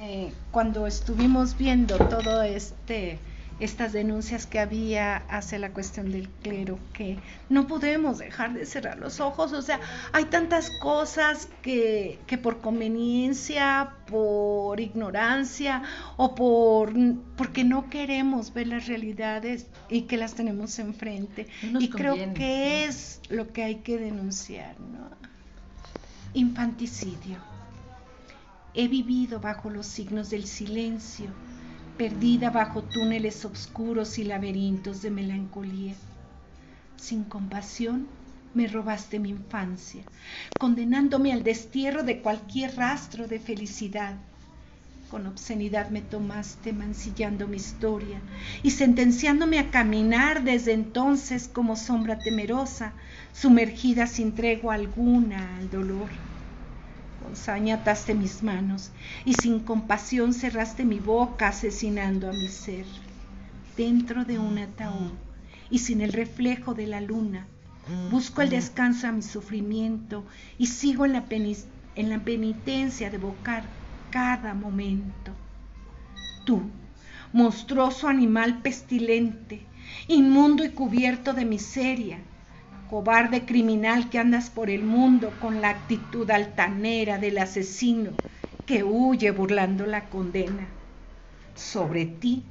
eh, 0.00 0.32
cuando 0.50 0.86
estuvimos 0.86 1.56
viendo 1.58 1.96
todo 1.96 2.42
este 2.42 3.18
estas 3.62 3.92
denuncias 3.92 4.46
que 4.46 4.58
había 4.58 5.18
hacia 5.28 5.56
la 5.60 5.72
cuestión 5.72 6.10
del 6.10 6.28
clero, 6.28 6.80
que 6.92 7.18
no 7.48 7.68
podemos 7.68 8.18
dejar 8.18 8.54
de 8.54 8.66
cerrar 8.66 8.98
los 8.98 9.20
ojos, 9.20 9.52
o 9.52 9.62
sea, 9.62 9.78
hay 10.12 10.24
tantas 10.24 10.72
cosas 10.80 11.48
que, 11.62 12.18
que 12.26 12.38
por 12.38 12.60
conveniencia, 12.60 13.94
por 14.10 14.80
ignorancia 14.80 15.82
o 16.16 16.34
por 16.34 16.92
porque 17.36 17.62
no 17.62 17.88
queremos 17.88 18.52
ver 18.52 18.66
las 18.66 18.88
realidades 18.88 19.68
y 19.88 20.02
que 20.02 20.16
las 20.16 20.34
tenemos 20.34 20.80
enfrente. 20.80 21.46
y 21.62 21.88
creo 21.88 22.16
que 22.34 22.84
es 22.84 23.20
lo 23.28 23.52
que 23.52 23.62
hay 23.62 23.76
que 23.76 23.96
denunciar, 23.96 24.74
¿no? 24.80 25.08
Infanticidio. 26.34 27.38
He 28.74 28.88
vivido 28.88 29.38
bajo 29.38 29.70
los 29.70 29.86
signos 29.86 30.30
del 30.30 30.46
silencio 30.46 31.30
perdida 32.02 32.50
bajo 32.50 32.82
túneles 32.82 33.44
oscuros 33.44 34.18
y 34.18 34.24
laberintos 34.24 35.02
de 35.02 35.10
melancolía. 35.12 35.94
Sin 36.96 37.22
compasión 37.22 38.08
me 38.54 38.66
robaste 38.66 39.20
mi 39.20 39.28
infancia, 39.28 40.02
condenándome 40.58 41.32
al 41.32 41.44
destierro 41.44 42.02
de 42.02 42.20
cualquier 42.20 42.74
rastro 42.74 43.28
de 43.28 43.38
felicidad. 43.38 44.16
Con 45.12 45.28
obscenidad 45.28 45.90
me 45.90 46.02
tomaste 46.02 46.72
mancillando 46.72 47.46
mi 47.46 47.58
historia 47.58 48.20
y 48.64 48.72
sentenciándome 48.72 49.60
a 49.60 49.70
caminar 49.70 50.42
desde 50.42 50.72
entonces 50.72 51.46
como 51.46 51.76
sombra 51.76 52.20
temerosa, 52.20 52.94
sumergida 53.32 54.08
sin 54.08 54.34
tregua 54.34 54.74
alguna 54.74 55.56
al 55.56 55.70
dolor 55.70 56.10
con 57.22 57.36
saña 57.36 57.76
ataste 57.76 58.14
mis 58.14 58.42
manos 58.42 58.90
y 59.24 59.34
sin 59.34 59.60
compasión 59.60 60.34
cerraste 60.34 60.84
mi 60.84 60.98
boca 60.98 61.48
asesinando 61.48 62.28
a 62.28 62.32
mi 62.32 62.48
ser. 62.48 62.86
Dentro 63.76 64.24
de 64.24 64.38
un 64.38 64.58
ataúd 64.58 65.12
y 65.70 65.78
sin 65.78 66.00
el 66.00 66.12
reflejo 66.12 66.74
de 66.74 66.86
la 66.86 67.00
luna, 67.00 67.46
busco 68.10 68.42
el 68.42 68.50
descanso 68.50 69.06
a 69.06 69.12
mi 69.12 69.22
sufrimiento 69.22 70.24
y 70.58 70.66
sigo 70.66 71.04
en 71.04 71.14
la, 71.14 71.24
en 71.30 72.10
la 72.10 72.18
penitencia 72.18 73.10
de 73.10 73.16
evocar 73.16 73.64
cada 74.10 74.54
momento. 74.54 75.32
Tú, 76.44 76.62
monstruoso 77.32 78.08
animal 78.08 78.60
pestilente, 78.62 79.62
inmundo 80.08 80.64
y 80.64 80.70
cubierto 80.70 81.32
de 81.32 81.44
miseria, 81.44 82.18
cobarde 82.92 83.46
criminal 83.46 84.10
que 84.10 84.18
andas 84.18 84.50
por 84.50 84.68
el 84.68 84.82
mundo 84.82 85.32
con 85.40 85.62
la 85.62 85.70
actitud 85.70 86.30
altanera 86.30 87.16
del 87.16 87.38
asesino 87.38 88.10
que 88.66 88.84
huye 88.84 89.30
burlando 89.30 89.86
la 89.86 90.10
condena. 90.10 90.68
Sobre 91.54 92.04
ti 92.04 92.42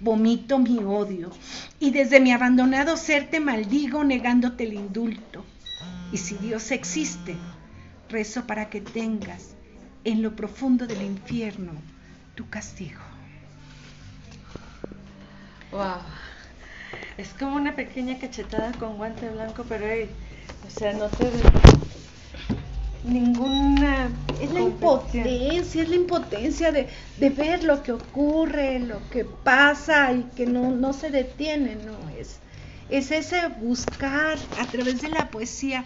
vomito 0.00 0.58
mi 0.58 0.78
odio 0.82 1.30
y 1.78 1.90
desde 1.90 2.20
mi 2.20 2.32
abandonado 2.32 2.96
ser 2.96 3.28
te 3.28 3.38
maldigo 3.38 4.02
negándote 4.02 4.64
el 4.64 4.72
indulto. 4.72 5.44
Y 6.10 6.16
si 6.16 6.36
Dios 6.36 6.70
existe, 6.70 7.36
rezo 8.08 8.46
para 8.46 8.70
que 8.70 8.80
tengas 8.80 9.56
en 10.04 10.22
lo 10.22 10.34
profundo 10.34 10.86
del 10.86 11.02
infierno 11.02 11.72
tu 12.34 12.48
castigo. 12.48 13.02
Wow 15.70 16.31
es 17.18 17.28
como 17.38 17.56
una 17.56 17.74
pequeña 17.74 18.18
cachetada 18.18 18.72
con 18.72 18.96
guante 18.96 19.28
blanco, 19.30 19.64
pero 19.68 19.86
o 19.86 20.70
sea, 20.70 20.92
no 20.92 21.08
te 21.08 21.30
ninguna 23.04 24.08
es 24.40 24.52
la 24.52 24.60
impotencia, 24.60 25.82
es 25.82 25.88
la 25.88 25.96
impotencia 25.96 26.70
de, 26.70 26.88
de, 27.18 27.30
ver 27.30 27.64
lo 27.64 27.82
que 27.82 27.92
ocurre, 27.92 28.78
lo 28.78 29.00
que 29.10 29.24
pasa 29.24 30.12
y 30.12 30.22
que 30.36 30.46
no, 30.46 30.70
no 30.70 30.92
se 30.92 31.10
detiene, 31.10 31.76
no 31.84 32.08
es 32.10 32.38
es 32.92 33.10
ese 33.10 33.48
buscar 33.48 34.36
a 34.60 34.66
través 34.66 35.00
de 35.00 35.08
la 35.08 35.30
poesía 35.30 35.82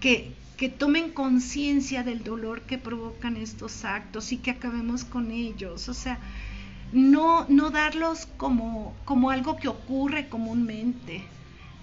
que, 0.00 0.32
que 0.56 0.68
tomen 0.68 1.10
conciencia 1.10 2.02
del 2.02 2.24
dolor 2.24 2.62
que 2.62 2.78
provocan 2.78 3.36
estos 3.36 3.84
actos 3.84 4.32
y 4.32 4.38
que 4.38 4.50
acabemos 4.50 5.04
con 5.04 5.30
ellos, 5.30 5.88
o 5.88 5.94
sea, 5.94 6.18
no, 6.92 7.46
no 7.48 7.70
darlos 7.70 8.26
como, 8.36 8.94
como 9.04 9.30
algo 9.30 9.56
que 9.56 9.68
ocurre 9.68 10.28
comúnmente, 10.28 11.22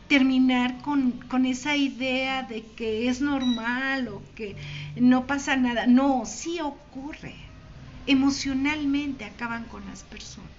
terminar 0.08 0.82
con, 0.82 1.12
con, 1.12 1.46
esa 1.46 1.76
idea 1.76 2.44
de 2.44 2.64
que 2.76 3.10
es 3.10 3.22
normal 3.22 4.08
o 4.08 4.22
que 4.36 4.56
no 4.96 5.26
pasa 5.28 5.56
nada. 5.56 5.88
No, 5.88 6.26
sí 6.26 6.60
ocurre. 6.60 7.36
Emocionalmente 8.08 9.26
acaban 9.26 9.66
con 9.66 9.86
las 9.86 10.04
personas. 10.04 10.50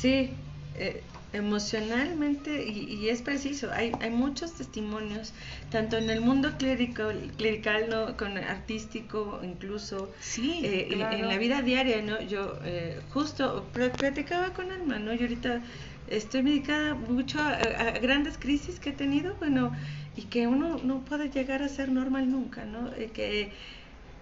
Sí, 0.00 0.30
eh, 0.74 1.02
emocionalmente, 1.32 2.66
y, 2.66 3.08
es 3.08 3.22
preciso, 3.22 3.70
hay, 3.72 3.92
hay 4.00 4.10
muchos 4.10 4.54
testimonios, 4.54 5.32
tanto 5.70 5.96
en 5.96 6.10
el 6.10 6.20
mundo 6.20 6.56
clérico, 6.58 7.08
clerical, 7.36 7.88
¿no? 7.88 8.16
con 8.16 8.36
artístico, 8.38 9.40
incluso 9.42 10.10
sí, 10.20 10.60
eh, 10.64 10.88
en, 10.90 11.28
la 11.28 11.38
vida 11.38 11.62
diaria, 11.62 12.02
¿no? 12.02 12.20
Yo 12.20 12.58
eh, 12.64 13.00
justo 13.10 13.68
platicaba 13.72 14.52
con 14.52 14.72
Alma, 14.72 14.98
¿no? 14.98 15.14
Yo 15.14 15.22
ahorita 15.22 15.62
estoy 16.08 16.42
dedicada 16.42 16.94
mucho 16.94 17.40
a, 17.40 17.90
grandes 18.00 18.36
crisis 18.36 18.80
que 18.80 18.90
he 18.90 18.94
tenido, 18.94 19.36
bueno, 19.36 19.72
y 20.16 20.22
que 20.22 20.48
uno 20.48 20.80
no 20.82 21.04
puede 21.04 21.30
llegar 21.30 21.62
a 21.62 21.68
ser 21.68 21.90
normal 21.90 22.30
nunca, 22.30 22.64
¿no? 22.64 22.92
Eh, 22.94 23.10
que 23.14 23.52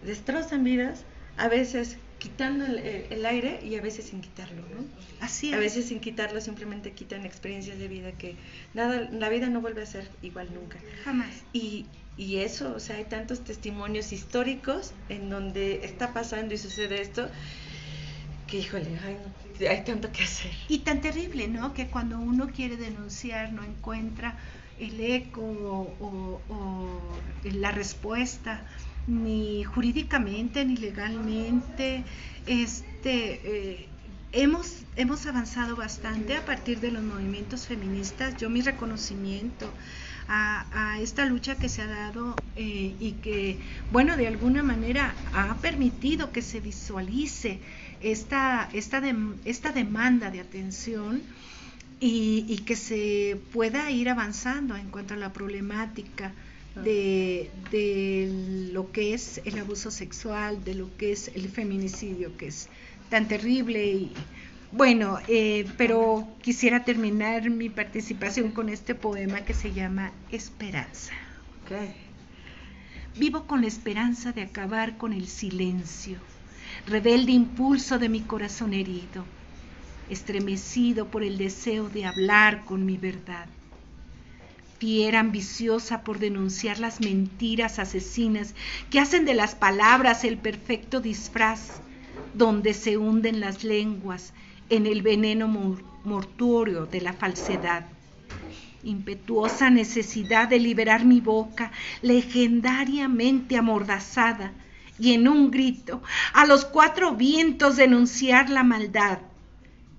destrozan 0.04 0.62
vidas, 0.62 1.04
a 1.38 1.48
veces 1.48 1.98
quitando 2.18 2.64
el, 2.66 3.26
aire 3.26 3.60
y 3.64 3.76
a 3.76 3.80
veces 3.80 4.06
sin 4.06 4.20
quitarlo, 4.20 4.62
¿no? 4.62 4.84
Así 5.20 5.50
es. 5.50 5.54
A 5.54 5.58
veces 5.58 5.86
sin 5.86 6.00
quitarlo 6.00 6.40
simplemente 6.40 6.92
quitan 6.92 7.24
experiencias 7.24 7.78
de 7.78 7.88
vida 7.88 8.12
que 8.12 8.36
nada, 8.74 9.08
la 9.10 9.28
vida 9.28 9.48
no 9.48 9.60
vuelve 9.60 9.82
a 9.82 9.86
ser 9.86 10.08
igual 10.22 10.48
nunca. 10.52 10.78
Jamás. 11.04 11.42
Y, 11.52 11.86
y 12.16 12.38
eso, 12.38 12.74
o 12.74 12.80
sea, 12.80 12.96
hay 12.96 13.04
tantos 13.04 13.44
testimonios 13.44 14.12
históricos 14.12 14.92
en 15.08 15.30
donde 15.30 15.84
está 15.84 16.12
pasando 16.12 16.54
y 16.54 16.58
sucede 16.58 17.00
esto 17.00 17.28
que, 18.48 18.58
híjole, 18.58 18.86
hay 19.68 19.84
tanto 19.84 20.10
que 20.10 20.24
hacer. 20.24 20.50
Y 20.68 20.78
tan 20.80 21.00
terrible, 21.00 21.46
¿no? 21.48 21.74
Que 21.74 21.88
cuando 21.88 22.18
uno 22.18 22.48
quiere 22.48 22.76
denunciar 22.76 23.52
no 23.52 23.62
encuentra 23.62 24.36
el 24.80 25.00
eco 25.00 25.42
o, 25.42 26.40
o 26.48 27.00
la 27.44 27.70
respuesta 27.70 28.64
ni 29.08 29.64
jurídicamente 29.64 30.64
ni 30.64 30.76
legalmente. 30.76 32.04
Este, 32.46 33.40
eh, 33.42 33.86
hemos, 34.32 34.84
hemos 34.96 35.26
avanzado 35.26 35.74
bastante 35.74 36.36
a 36.36 36.44
partir 36.44 36.80
de 36.80 36.92
los 36.92 37.02
movimientos 37.02 37.66
feministas. 37.66 38.36
Yo 38.36 38.50
mi 38.50 38.60
reconocimiento 38.60 39.68
a, 40.28 40.98
esta 41.00 41.24
lucha 41.24 41.56
que 41.56 41.68
se 41.68 41.82
ha 41.82 41.86
dado 41.86 42.36
eh, 42.56 42.94
y 43.00 43.12
que, 43.22 43.58
bueno, 43.90 44.16
de 44.16 44.26
alguna 44.26 44.62
manera 44.62 45.14
ha 45.32 45.54
permitido 45.56 46.32
que 46.32 46.42
se 46.42 46.60
visualice 46.60 47.60
esta, 48.02 48.68
esta, 48.72 49.02
esta 49.44 49.72
demanda 49.72 50.30
de 50.30 50.40
atención 50.40 51.22
y, 52.00 52.62
que 52.66 52.76
se 52.76 53.40
pueda 53.52 53.90
ir 53.90 54.08
avanzando 54.08 54.76
en 54.76 54.90
cuanto 54.90 55.14
a 55.14 55.16
la 55.16 55.32
problemática 55.32 56.32
de, 56.74 57.50
de, 57.70 58.70
lo 58.72 58.92
que 58.92 59.14
es 59.14 59.40
el 59.44 59.58
abuso 59.58 59.90
sexual, 59.90 60.62
de 60.64 60.74
lo 60.74 60.96
que 60.96 61.12
es 61.12 61.28
el 61.34 61.48
feminicidio, 61.48 62.36
que 62.36 62.48
es 62.48 62.68
tan 63.10 63.26
terrible 63.26 63.84
y 63.86 64.12
bueno, 64.70 65.18
eh, 65.28 65.66
pero 65.78 66.28
quisiera 66.42 66.84
terminar 66.84 67.48
mi 67.48 67.70
participación 67.70 68.50
con 68.50 68.68
este 68.68 68.94
poema 68.94 69.40
que 69.40 69.54
se 69.54 69.72
llama 69.72 70.12
Esperanza. 70.30 71.14
Vivo 73.16 73.46
con 73.46 73.62
la 73.62 73.66
esperanza 73.66 74.32
de 74.32 74.42
acabar 74.42 74.98
con 74.98 75.14
el 75.14 75.26
silencio, 75.26 76.18
rebelde 76.86 77.32
impulso 77.32 77.98
de 77.98 78.10
mi 78.10 78.20
corazón 78.20 78.74
herido, 78.74 79.24
estremecido 80.10 81.06
por 81.06 81.22
el 81.22 81.38
deseo 81.38 81.88
de 81.88 82.04
hablar 82.04 82.64
con 82.66 82.84
mi 82.84 82.98
verdad. 82.98 83.48
Fiera 84.78 85.18
ambiciosa 85.18 86.04
por 86.04 86.20
denunciar 86.20 86.78
las 86.78 87.00
mentiras 87.00 87.80
asesinas 87.80 88.54
que 88.90 89.00
hacen 89.00 89.24
de 89.24 89.34
las 89.34 89.56
palabras 89.56 90.22
el 90.22 90.38
perfecto 90.38 91.00
disfraz, 91.00 91.80
donde 92.34 92.74
se 92.74 92.96
hunden 92.96 93.40
las 93.40 93.64
lenguas 93.64 94.32
en 94.70 94.86
el 94.86 95.02
veneno 95.02 95.48
mortuorio 96.04 96.86
de 96.86 97.00
la 97.00 97.12
falsedad. 97.12 97.86
Impetuosa 98.84 99.68
necesidad 99.68 100.46
de 100.46 100.60
liberar 100.60 101.04
mi 101.04 101.20
boca, 101.20 101.72
legendariamente 102.00 103.56
amordazada, 103.56 104.52
y 104.96 105.12
en 105.14 105.26
un 105.26 105.50
grito, 105.50 106.02
a 106.32 106.46
los 106.46 106.64
cuatro 106.64 107.16
vientos 107.16 107.76
denunciar 107.76 108.48
la 108.48 108.62
maldad, 108.62 109.18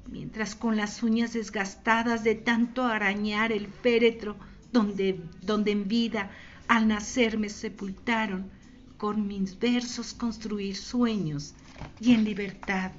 mientras 0.07 0.55
con 0.55 0.77
las 0.77 1.03
uñas 1.03 1.33
desgastadas 1.33 2.23
de 2.23 2.35
tanto 2.35 2.85
arañar 2.85 3.51
el 3.51 3.67
féretro 3.67 4.37
donde, 4.71 5.19
donde 5.41 5.71
en 5.71 5.87
vida 5.87 6.29
al 6.67 6.87
nacer 6.87 7.37
me 7.37 7.49
sepultaron, 7.49 8.49
con 8.97 9.27
mis 9.27 9.57
versos 9.57 10.13
construir 10.13 10.75
sueños 10.75 11.53
y 12.01 12.13
en 12.13 12.25
libertad 12.25 12.91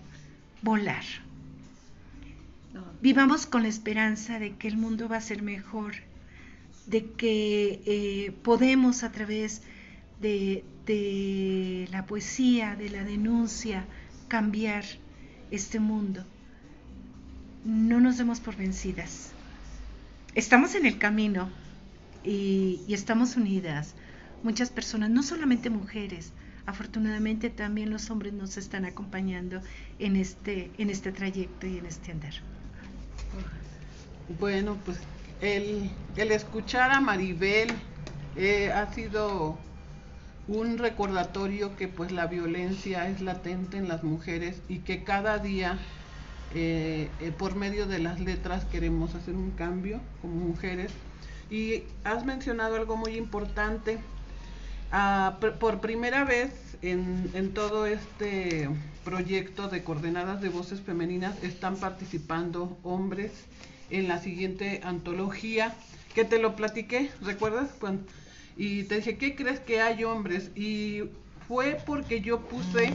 volar. 0.62 1.04
Vivamos 3.02 3.46
con 3.46 3.62
la 3.62 3.68
esperanza 3.68 4.38
de 4.38 4.56
que 4.56 4.66
el 4.68 4.78
mundo 4.78 5.08
va 5.08 5.18
a 5.18 5.20
ser 5.20 5.42
mejor, 5.42 5.94
de 6.86 7.04
que 7.04 7.82
eh, 7.84 8.32
podemos 8.42 9.02
a 9.02 9.12
través 9.12 9.62
de, 10.20 10.64
de 10.86 11.86
la 11.92 12.06
poesía, 12.06 12.76
de 12.76 12.88
la 12.88 13.04
denuncia, 13.04 13.84
cambiar 14.28 14.84
este 15.50 15.80
mundo. 15.80 16.24
No 17.64 18.00
nos 18.00 18.16
demos 18.16 18.40
por 18.40 18.56
vencidas. 18.56 19.32
Estamos 20.34 20.74
en 20.74 20.86
el 20.86 20.98
camino 20.98 21.50
y, 22.24 22.82
estamos 22.88 23.36
unidas. 23.36 23.94
Muchas 24.42 24.70
personas, 24.70 25.10
no 25.10 25.22
solamente 25.22 25.70
mujeres, 25.70 26.32
afortunadamente 26.66 27.50
también 27.50 27.90
los 27.90 28.10
hombres 28.10 28.32
nos 28.32 28.56
están 28.56 28.84
acompañando 28.84 29.60
en 29.98 30.16
este, 30.16 30.70
en 30.78 30.90
este 30.90 31.12
trayecto 31.12 31.66
y 31.66 31.78
en 31.78 31.86
este 31.86 32.12
andar. 32.12 32.32
Bueno, 34.38 34.76
pues 34.84 34.98
el, 35.40 35.90
escuchar 36.16 36.90
a 36.92 37.00
Maribel 37.00 37.70
eh, 38.36 38.70
ha 38.72 38.92
sido 38.92 39.58
un 40.48 40.78
recordatorio 40.78 41.76
que 41.76 41.88
pues 41.88 42.12
la 42.12 42.26
violencia 42.26 43.08
es 43.08 43.20
latente 43.20 43.76
en 43.76 43.88
las 43.88 44.02
mujeres 44.02 44.62
y 44.68 44.78
que 44.78 45.04
cada 45.04 45.38
día 45.38 45.78
eh, 46.54 47.08
eh, 47.20 47.32
por 47.36 47.54
medio 47.54 47.86
de 47.86 48.00
las 48.00 48.18
letras 48.18 48.64
queremos 48.64 49.14
hacer 49.14 49.34
un 49.34 49.52
cambio 49.52 50.00
como 50.20 50.34
mujeres. 50.34 50.90
Y 51.50 51.82
has 52.04 52.24
mencionado 52.24 52.76
algo 52.76 52.96
muy 52.96 53.16
importante. 53.16 53.98
Ah, 54.92 55.38
por 55.60 55.80
primera 55.80 56.24
vez 56.24 56.76
en, 56.82 57.30
en, 57.34 57.54
todo 57.54 57.86
este 57.86 58.68
proyecto 59.04 59.68
de 59.68 59.84
coordenadas 59.84 60.40
de 60.40 60.48
voces 60.48 60.80
femeninas 60.80 61.42
están 61.44 61.76
participando 61.76 62.76
hombres 62.82 63.30
en 63.90 64.08
la 64.08 64.18
siguiente 64.18 64.80
antología, 64.84 65.74
que 66.14 66.24
te 66.24 66.38
lo 66.38 66.56
platiqué, 66.56 67.10
¿recuerdas? 67.20 67.70
y 68.56 68.84
te 68.84 68.96
dije, 68.96 69.16
¿qué 69.16 69.34
crees 69.34 69.60
que 69.60 69.80
hay 69.80 70.04
hombres? 70.04 70.50
Y 70.56 71.02
fue 71.48 71.78
porque 71.86 72.20
yo 72.20 72.40
puse 72.40 72.92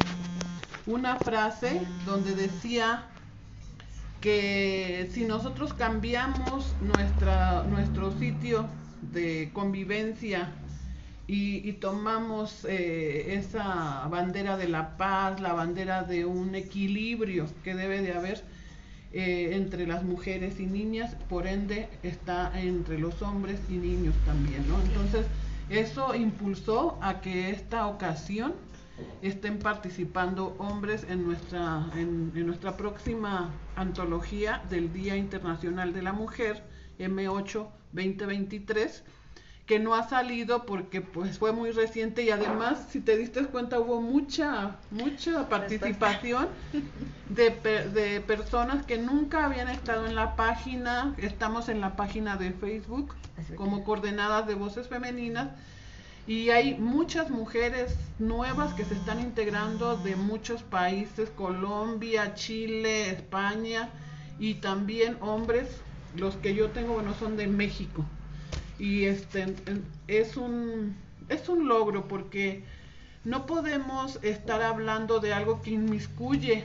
una 0.85 1.17
frase 1.17 1.81
donde 2.05 2.35
decía 2.35 3.09
que 4.25 5.07
si 5.13 5.23
nosotros 5.23 5.75
cambiamos 5.75 6.73
nuestra, 6.81 7.61
nuestro 7.69 8.11
sitio 8.17 8.65
de 9.13 9.51
convivencia 9.53 10.49
y, 11.27 11.73
tomamos 11.73 12.65
eh, 12.67 13.35
esa 13.37 14.07
bandera 14.09 14.57
de 14.57 14.67
la 14.67 14.97
paz, 14.97 15.39
la 15.41 15.53
bandera 15.53 16.01
de 16.01 16.25
un 16.25 16.55
equilibrio 16.55 17.45
que 17.63 17.75
debe 17.75 18.01
de 18.01 18.13
haber, 18.13 18.43
eh, 19.13 19.51
entre 19.53 19.85
las 19.85 20.03
mujeres 20.03 20.59
y 20.59 20.65
niñas, 20.65 21.15
por 21.29 21.45
ende 21.45 21.87
está 22.01 22.51
entre 22.59 22.97
los 22.97 23.21
hombres 23.21 23.59
y 23.69 23.73
niños 23.73 24.15
también, 24.25 24.67
¿no? 24.67 24.81
Entonces, 24.81 25.27
eso 25.69 26.15
impulsó 26.15 26.97
a 26.99 27.21
que 27.21 27.51
esta 27.51 27.85
ocasión 27.85 28.55
estén 29.21 29.59
participando 29.59 30.55
hombres 30.59 31.05
en 31.09 31.25
nuestra, 31.25 31.85
en, 31.95 32.31
en 32.35 32.45
nuestra 32.45 32.77
próxima 32.77 33.51
antología 33.75 34.63
del 34.69 34.93
Día 34.93 35.15
Internacional 35.15 35.93
de 35.93 36.01
la 36.01 36.13
Mujer, 36.13 36.63
M8 36.99 37.67
2023 37.91 39.03
que 39.65 39.79
no 39.79 39.95
ha 39.95 40.07
salido 40.07 40.65
porque 40.65 41.01
pues 41.01 41.39
fue 41.39 41.51
muy 41.51 41.71
reciente 41.71 42.21
y 42.21 42.29
además 42.29 42.85
si 42.89 42.99
te 42.99 43.17
diste 43.17 43.45
cuenta 43.45 43.79
hubo 43.79 43.99
mucha 43.99 44.75
mucha 44.91 45.49
participación 45.49 46.49
de, 47.29 47.49
de 47.93 48.21
personas 48.21 48.85
que 48.85 48.99
nunca 48.99 49.45
habían 49.45 49.67
estado 49.69 50.05
en 50.05 50.13
la 50.15 50.35
página. 50.35 51.15
Estamos 51.17 51.67
en 51.69 51.81
la 51.81 51.95
página 51.95 52.37
de 52.37 52.51
Facebook 52.51 53.15
como 53.55 53.83
coordenadas 53.83 54.45
de 54.47 54.53
voces 54.53 54.87
femeninas 54.87 55.49
y 56.27 56.49
hay 56.49 56.75
muchas 56.75 57.29
mujeres 57.29 57.95
nuevas 58.17 58.73
que 58.73 58.83
se 58.83 58.95
están 58.95 59.19
integrando 59.19 59.97
de 59.97 60.15
muchos 60.15 60.63
países 60.63 61.29
Colombia 61.29 62.33
Chile 62.33 63.09
España 63.09 63.89
y 64.39 64.55
también 64.55 65.17
hombres 65.21 65.67
los 66.15 66.35
que 66.37 66.55
yo 66.55 66.69
tengo 66.71 66.93
bueno 66.93 67.13
son 67.13 67.37
de 67.37 67.47
México 67.47 68.03
y 68.79 69.05
este 69.05 69.55
es 70.07 70.35
un 70.37 70.95
es 71.29 71.47
un 71.49 71.67
logro 71.67 72.07
porque 72.07 72.63
no 73.23 73.45
podemos 73.45 74.19
estar 74.23 74.61
hablando 74.61 75.19
de 75.19 75.33
algo 75.33 75.61
que 75.61 75.71
inmiscuye 75.71 76.63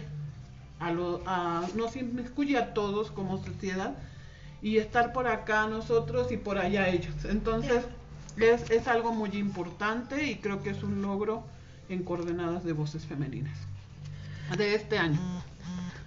a 0.79 0.91
lo, 0.91 1.23
a, 1.27 1.67
nos 1.75 1.97
inmiscuye 1.97 2.59
a 2.59 2.75
todos 2.75 3.11
como 3.11 3.43
sociedad 3.43 3.95
y 4.63 4.77
estar 4.77 5.13
por 5.13 5.27
acá 5.27 5.67
nosotros 5.67 6.31
y 6.33 6.37
por 6.37 6.59
allá 6.59 6.89
ellos. 6.89 7.25
Entonces 7.25 7.85
es, 8.39 8.71
es 8.71 8.89
algo 8.89 9.13
muy 9.13 9.31
importante 9.31 10.27
y 10.27 10.37
creo 10.37 10.63
que 10.63 10.71
es 10.71 10.83
un 10.83 11.03
logro 11.03 11.45
en 11.89 12.03
coordenadas 12.03 12.65
de 12.65 12.73
voces 12.73 13.05
femeninas 13.07 13.59
de 14.57 14.75
este 14.75 14.99
año. 14.99 15.19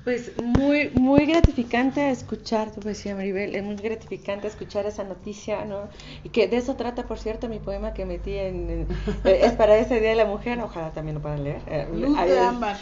Pues 0.04 0.34
muy, 0.42 0.90
muy 0.90 1.26
gratificante 1.26 2.10
escuchar 2.10 2.72
tu 2.72 2.82
poesía, 2.82 3.16
Maribel. 3.16 3.56
Es 3.56 3.64
muy 3.64 3.78
gratificante 3.78 4.48
escuchar 4.48 4.86
esa 4.86 5.06
noticia, 5.06 5.64
¿no? 5.64 5.88
Y 6.26 6.30
que 6.30 6.50
de 6.50 6.58
eso 6.58 6.76
trata, 6.76 7.08
por 7.08 7.20
cierto, 7.20 7.48
mi 7.48 7.60
poema 7.60 7.94
que 7.94 8.06
metí 8.06 8.34
en. 8.34 8.86
Eh, 9.24 9.40
es 9.44 9.54
para 9.54 9.78
ese 9.78 10.02
Día 10.02 10.10
de 10.10 10.16
la 10.16 10.26
Mujer, 10.26 10.60
ojalá 10.60 10.92
también 10.92 11.16
lo 11.16 11.22
puedan 11.22 11.46
leer. 11.46 11.62
Eh, 11.68 11.88
Luz 11.94 12.18
de 12.18 12.38
ambas. 12.38 12.82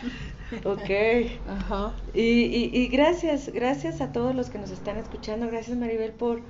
Ok. 0.65 0.89
Ajá. 1.47 1.93
Y, 2.15 2.21
y, 2.21 2.71
y 2.73 2.87
gracias, 2.87 3.49
gracias 3.53 4.01
a 4.01 4.11
todos 4.11 4.33
los 4.33 4.49
que 4.49 4.57
nos 4.57 4.71
están 4.71 4.97
escuchando. 4.97 5.45
Gracias, 5.45 5.77
Maribel, 5.77 6.13
por 6.13 6.41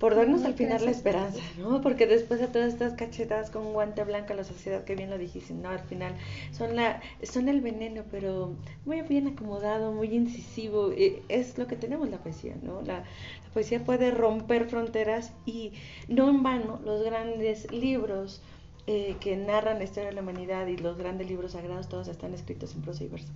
por 0.00 0.14
darnos 0.14 0.44
al 0.44 0.54
final 0.54 0.82
la 0.82 0.90
esperanza, 0.90 1.42
¿no? 1.58 1.82
Porque 1.82 2.06
después 2.06 2.40
de 2.40 2.48
todas 2.48 2.72
estas 2.72 2.94
cachetadas 2.94 3.50
con 3.50 3.74
guante 3.74 4.02
blanco, 4.02 4.32
la 4.32 4.44
sociedad, 4.44 4.82
que 4.82 4.96
bien 4.96 5.10
lo 5.10 5.18
dijiste, 5.18 5.52
¿no? 5.52 5.68
Al 5.68 5.80
final 5.80 6.14
son, 6.52 6.74
la, 6.74 7.02
son 7.22 7.50
el 7.50 7.60
veneno, 7.60 8.02
pero 8.10 8.54
muy 8.86 9.02
bien 9.02 9.28
acomodado, 9.28 9.92
muy 9.92 10.08
incisivo. 10.08 10.90
Es 11.28 11.58
lo 11.58 11.66
que 11.66 11.76
tenemos 11.76 12.08
la 12.08 12.16
poesía, 12.16 12.54
¿no? 12.62 12.80
La, 12.80 13.04
poesía 13.52 13.84
puede 13.84 14.10
romper 14.10 14.66
fronteras 14.66 15.32
y 15.44 15.72
no 16.08 16.30
en 16.30 16.42
vano 16.42 16.80
los 16.82 17.04
grandes 17.04 17.70
libros 17.70 18.40
eh, 18.86 19.16
que 19.20 19.36
narran 19.36 19.78
la 19.78 19.84
historia 19.84 20.08
de 20.10 20.14
la 20.14 20.22
humanidad 20.22 20.66
y 20.68 20.78
los 20.78 20.96
grandes 20.96 21.28
libros 21.28 21.52
sagrados, 21.52 21.90
todos 21.90 22.08
están 22.08 22.32
escritos 22.32 22.74
en 22.74 22.80
prosa 22.80 23.04
y 23.04 23.08
verso, 23.08 23.32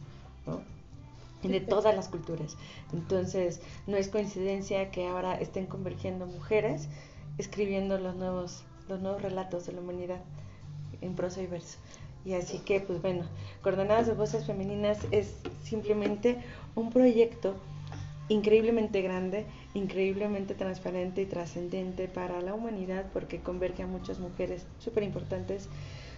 ¿no? 0.46 0.62
De 1.52 1.60
todas 1.60 1.94
las 1.94 2.08
culturas. 2.08 2.56
Entonces, 2.92 3.60
no 3.86 3.96
es 3.96 4.08
coincidencia 4.08 4.90
que 4.90 5.06
ahora 5.06 5.34
estén 5.40 5.66
convergiendo 5.66 6.26
mujeres 6.26 6.88
escribiendo 7.38 7.98
los 7.98 8.14
nuevos, 8.16 8.64
los 8.88 9.00
nuevos 9.00 9.22
relatos 9.22 9.66
de 9.66 9.72
la 9.72 9.80
humanidad 9.80 10.20
en 11.00 11.14
prosa 11.14 11.42
y 11.42 11.46
verso. 11.46 11.78
Y 12.24 12.34
así 12.34 12.58
que, 12.60 12.80
pues 12.80 13.02
bueno, 13.02 13.24
Coordenadas 13.62 14.06
de 14.06 14.14
Voces 14.14 14.46
Femeninas 14.46 14.98
es 15.10 15.34
simplemente 15.62 16.38
un 16.74 16.90
proyecto 16.90 17.54
increíblemente 18.28 19.02
grande, 19.02 19.44
increíblemente 19.74 20.54
transparente 20.54 21.20
y 21.20 21.26
trascendente 21.26 22.08
para 22.08 22.40
la 22.40 22.54
humanidad 22.54 23.04
porque 23.12 23.40
converge 23.40 23.82
a 23.82 23.86
muchas 23.86 24.18
mujeres 24.18 24.66
súper 24.78 25.02
importantes, 25.02 25.68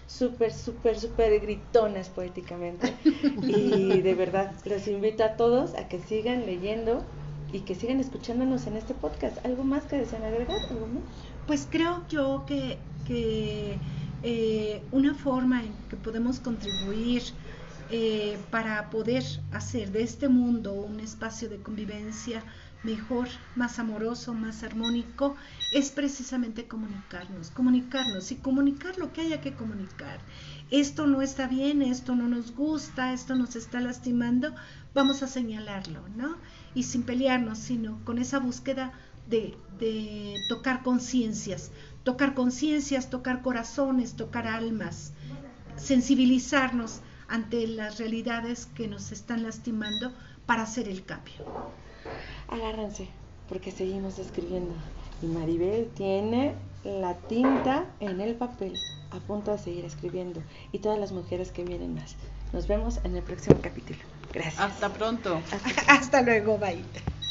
súper, 0.06 0.52
súper, 0.52 0.98
súper 0.98 1.40
gritonas 1.40 2.08
poéticamente. 2.08 2.94
Y 3.42 4.00
de 4.00 4.14
verdad, 4.14 4.52
los 4.64 4.86
invito 4.88 5.24
a 5.24 5.36
todos 5.36 5.74
a 5.74 5.88
que 5.88 5.98
sigan 5.98 6.46
leyendo 6.46 7.04
y 7.52 7.60
que 7.60 7.74
sigan 7.74 8.00
escuchándonos 8.00 8.66
en 8.66 8.76
este 8.76 8.94
podcast. 8.94 9.44
¿Algo 9.44 9.64
más 9.64 9.84
que 9.84 9.96
desean 9.96 10.24
agregar? 10.24 10.58
¿Algo 10.70 10.86
más? 10.86 11.02
Pues 11.46 11.66
creo 11.70 12.02
yo 12.08 12.44
que, 12.46 12.78
que 13.06 13.78
eh, 14.22 14.82
una 14.92 15.14
forma 15.14 15.62
en 15.62 15.72
que 15.88 15.96
podemos 15.96 16.40
contribuir 16.40 17.22
eh, 17.90 18.36
para 18.50 18.90
poder 18.90 19.22
hacer 19.52 19.92
de 19.92 20.02
este 20.02 20.28
mundo 20.28 20.72
un 20.72 20.98
espacio 20.98 21.48
de 21.48 21.58
convivencia 21.58 22.42
mejor, 22.82 23.28
más 23.54 23.78
amoroso, 23.78 24.34
más 24.34 24.62
armónico, 24.62 25.36
es 25.72 25.90
precisamente 25.90 26.66
comunicarnos, 26.66 27.50
comunicarnos 27.50 28.30
y 28.32 28.36
comunicar 28.36 28.98
lo 28.98 29.12
que 29.12 29.22
haya 29.22 29.40
que 29.40 29.54
comunicar. 29.54 30.20
Esto 30.70 31.06
no 31.06 31.22
está 31.22 31.48
bien, 31.48 31.82
esto 31.82 32.14
no 32.14 32.28
nos 32.28 32.54
gusta, 32.54 33.12
esto 33.12 33.34
nos 33.34 33.56
está 33.56 33.80
lastimando, 33.80 34.54
vamos 34.94 35.22
a 35.22 35.28
señalarlo, 35.28 36.08
¿no? 36.16 36.36
Y 36.74 36.84
sin 36.84 37.02
pelearnos, 37.02 37.58
sino 37.58 38.04
con 38.04 38.18
esa 38.18 38.38
búsqueda 38.38 38.92
de, 39.28 39.56
tocar 40.48 40.82
conciencias, 40.82 41.70
tocar 42.04 42.34
conciencias, 42.34 43.10
tocar 43.10 43.42
corazones, 43.42 44.14
tocar 44.14 44.46
almas, 44.46 45.12
sensibilizarnos 45.76 47.00
ante 47.28 47.66
las 47.66 47.98
realidades 47.98 48.66
que 48.66 48.88
nos 48.88 49.12
están 49.12 49.42
lastimando 49.42 50.12
para 50.46 50.62
hacer 50.62 50.88
el 50.88 51.04
cambio. 51.04 51.34
Agárrense, 52.48 53.08
porque 53.48 53.70
seguimos 53.70 54.18
escribiendo. 54.18 54.74
Y 55.22 55.26
Maribel 55.26 55.90
tiene 55.94 56.54
la 56.84 57.14
tinta 57.14 57.86
en 58.00 58.20
el 58.20 58.34
papel, 58.34 58.78
a 59.10 59.18
punto 59.18 59.52
de 59.52 59.58
seguir 59.58 59.84
escribiendo. 59.84 60.42
Y 60.72 60.78
todas 60.78 60.98
las 60.98 61.12
mujeres 61.12 61.52
que 61.52 61.64
vienen 61.64 61.94
más. 61.94 62.16
Nos 62.52 62.66
vemos 62.68 63.00
en 63.04 63.16
el 63.16 63.22
próximo 63.22 63.58
capítulo. 63.60 63.98
Gracias. 64.32 64.58
Hasta 64.60 64.92
pronto. 64.92 65.40
Hasta, 65.50 65.80
Hasta 65.92 66.22
luego, 66.22 66.58
bye. 66.58 66.82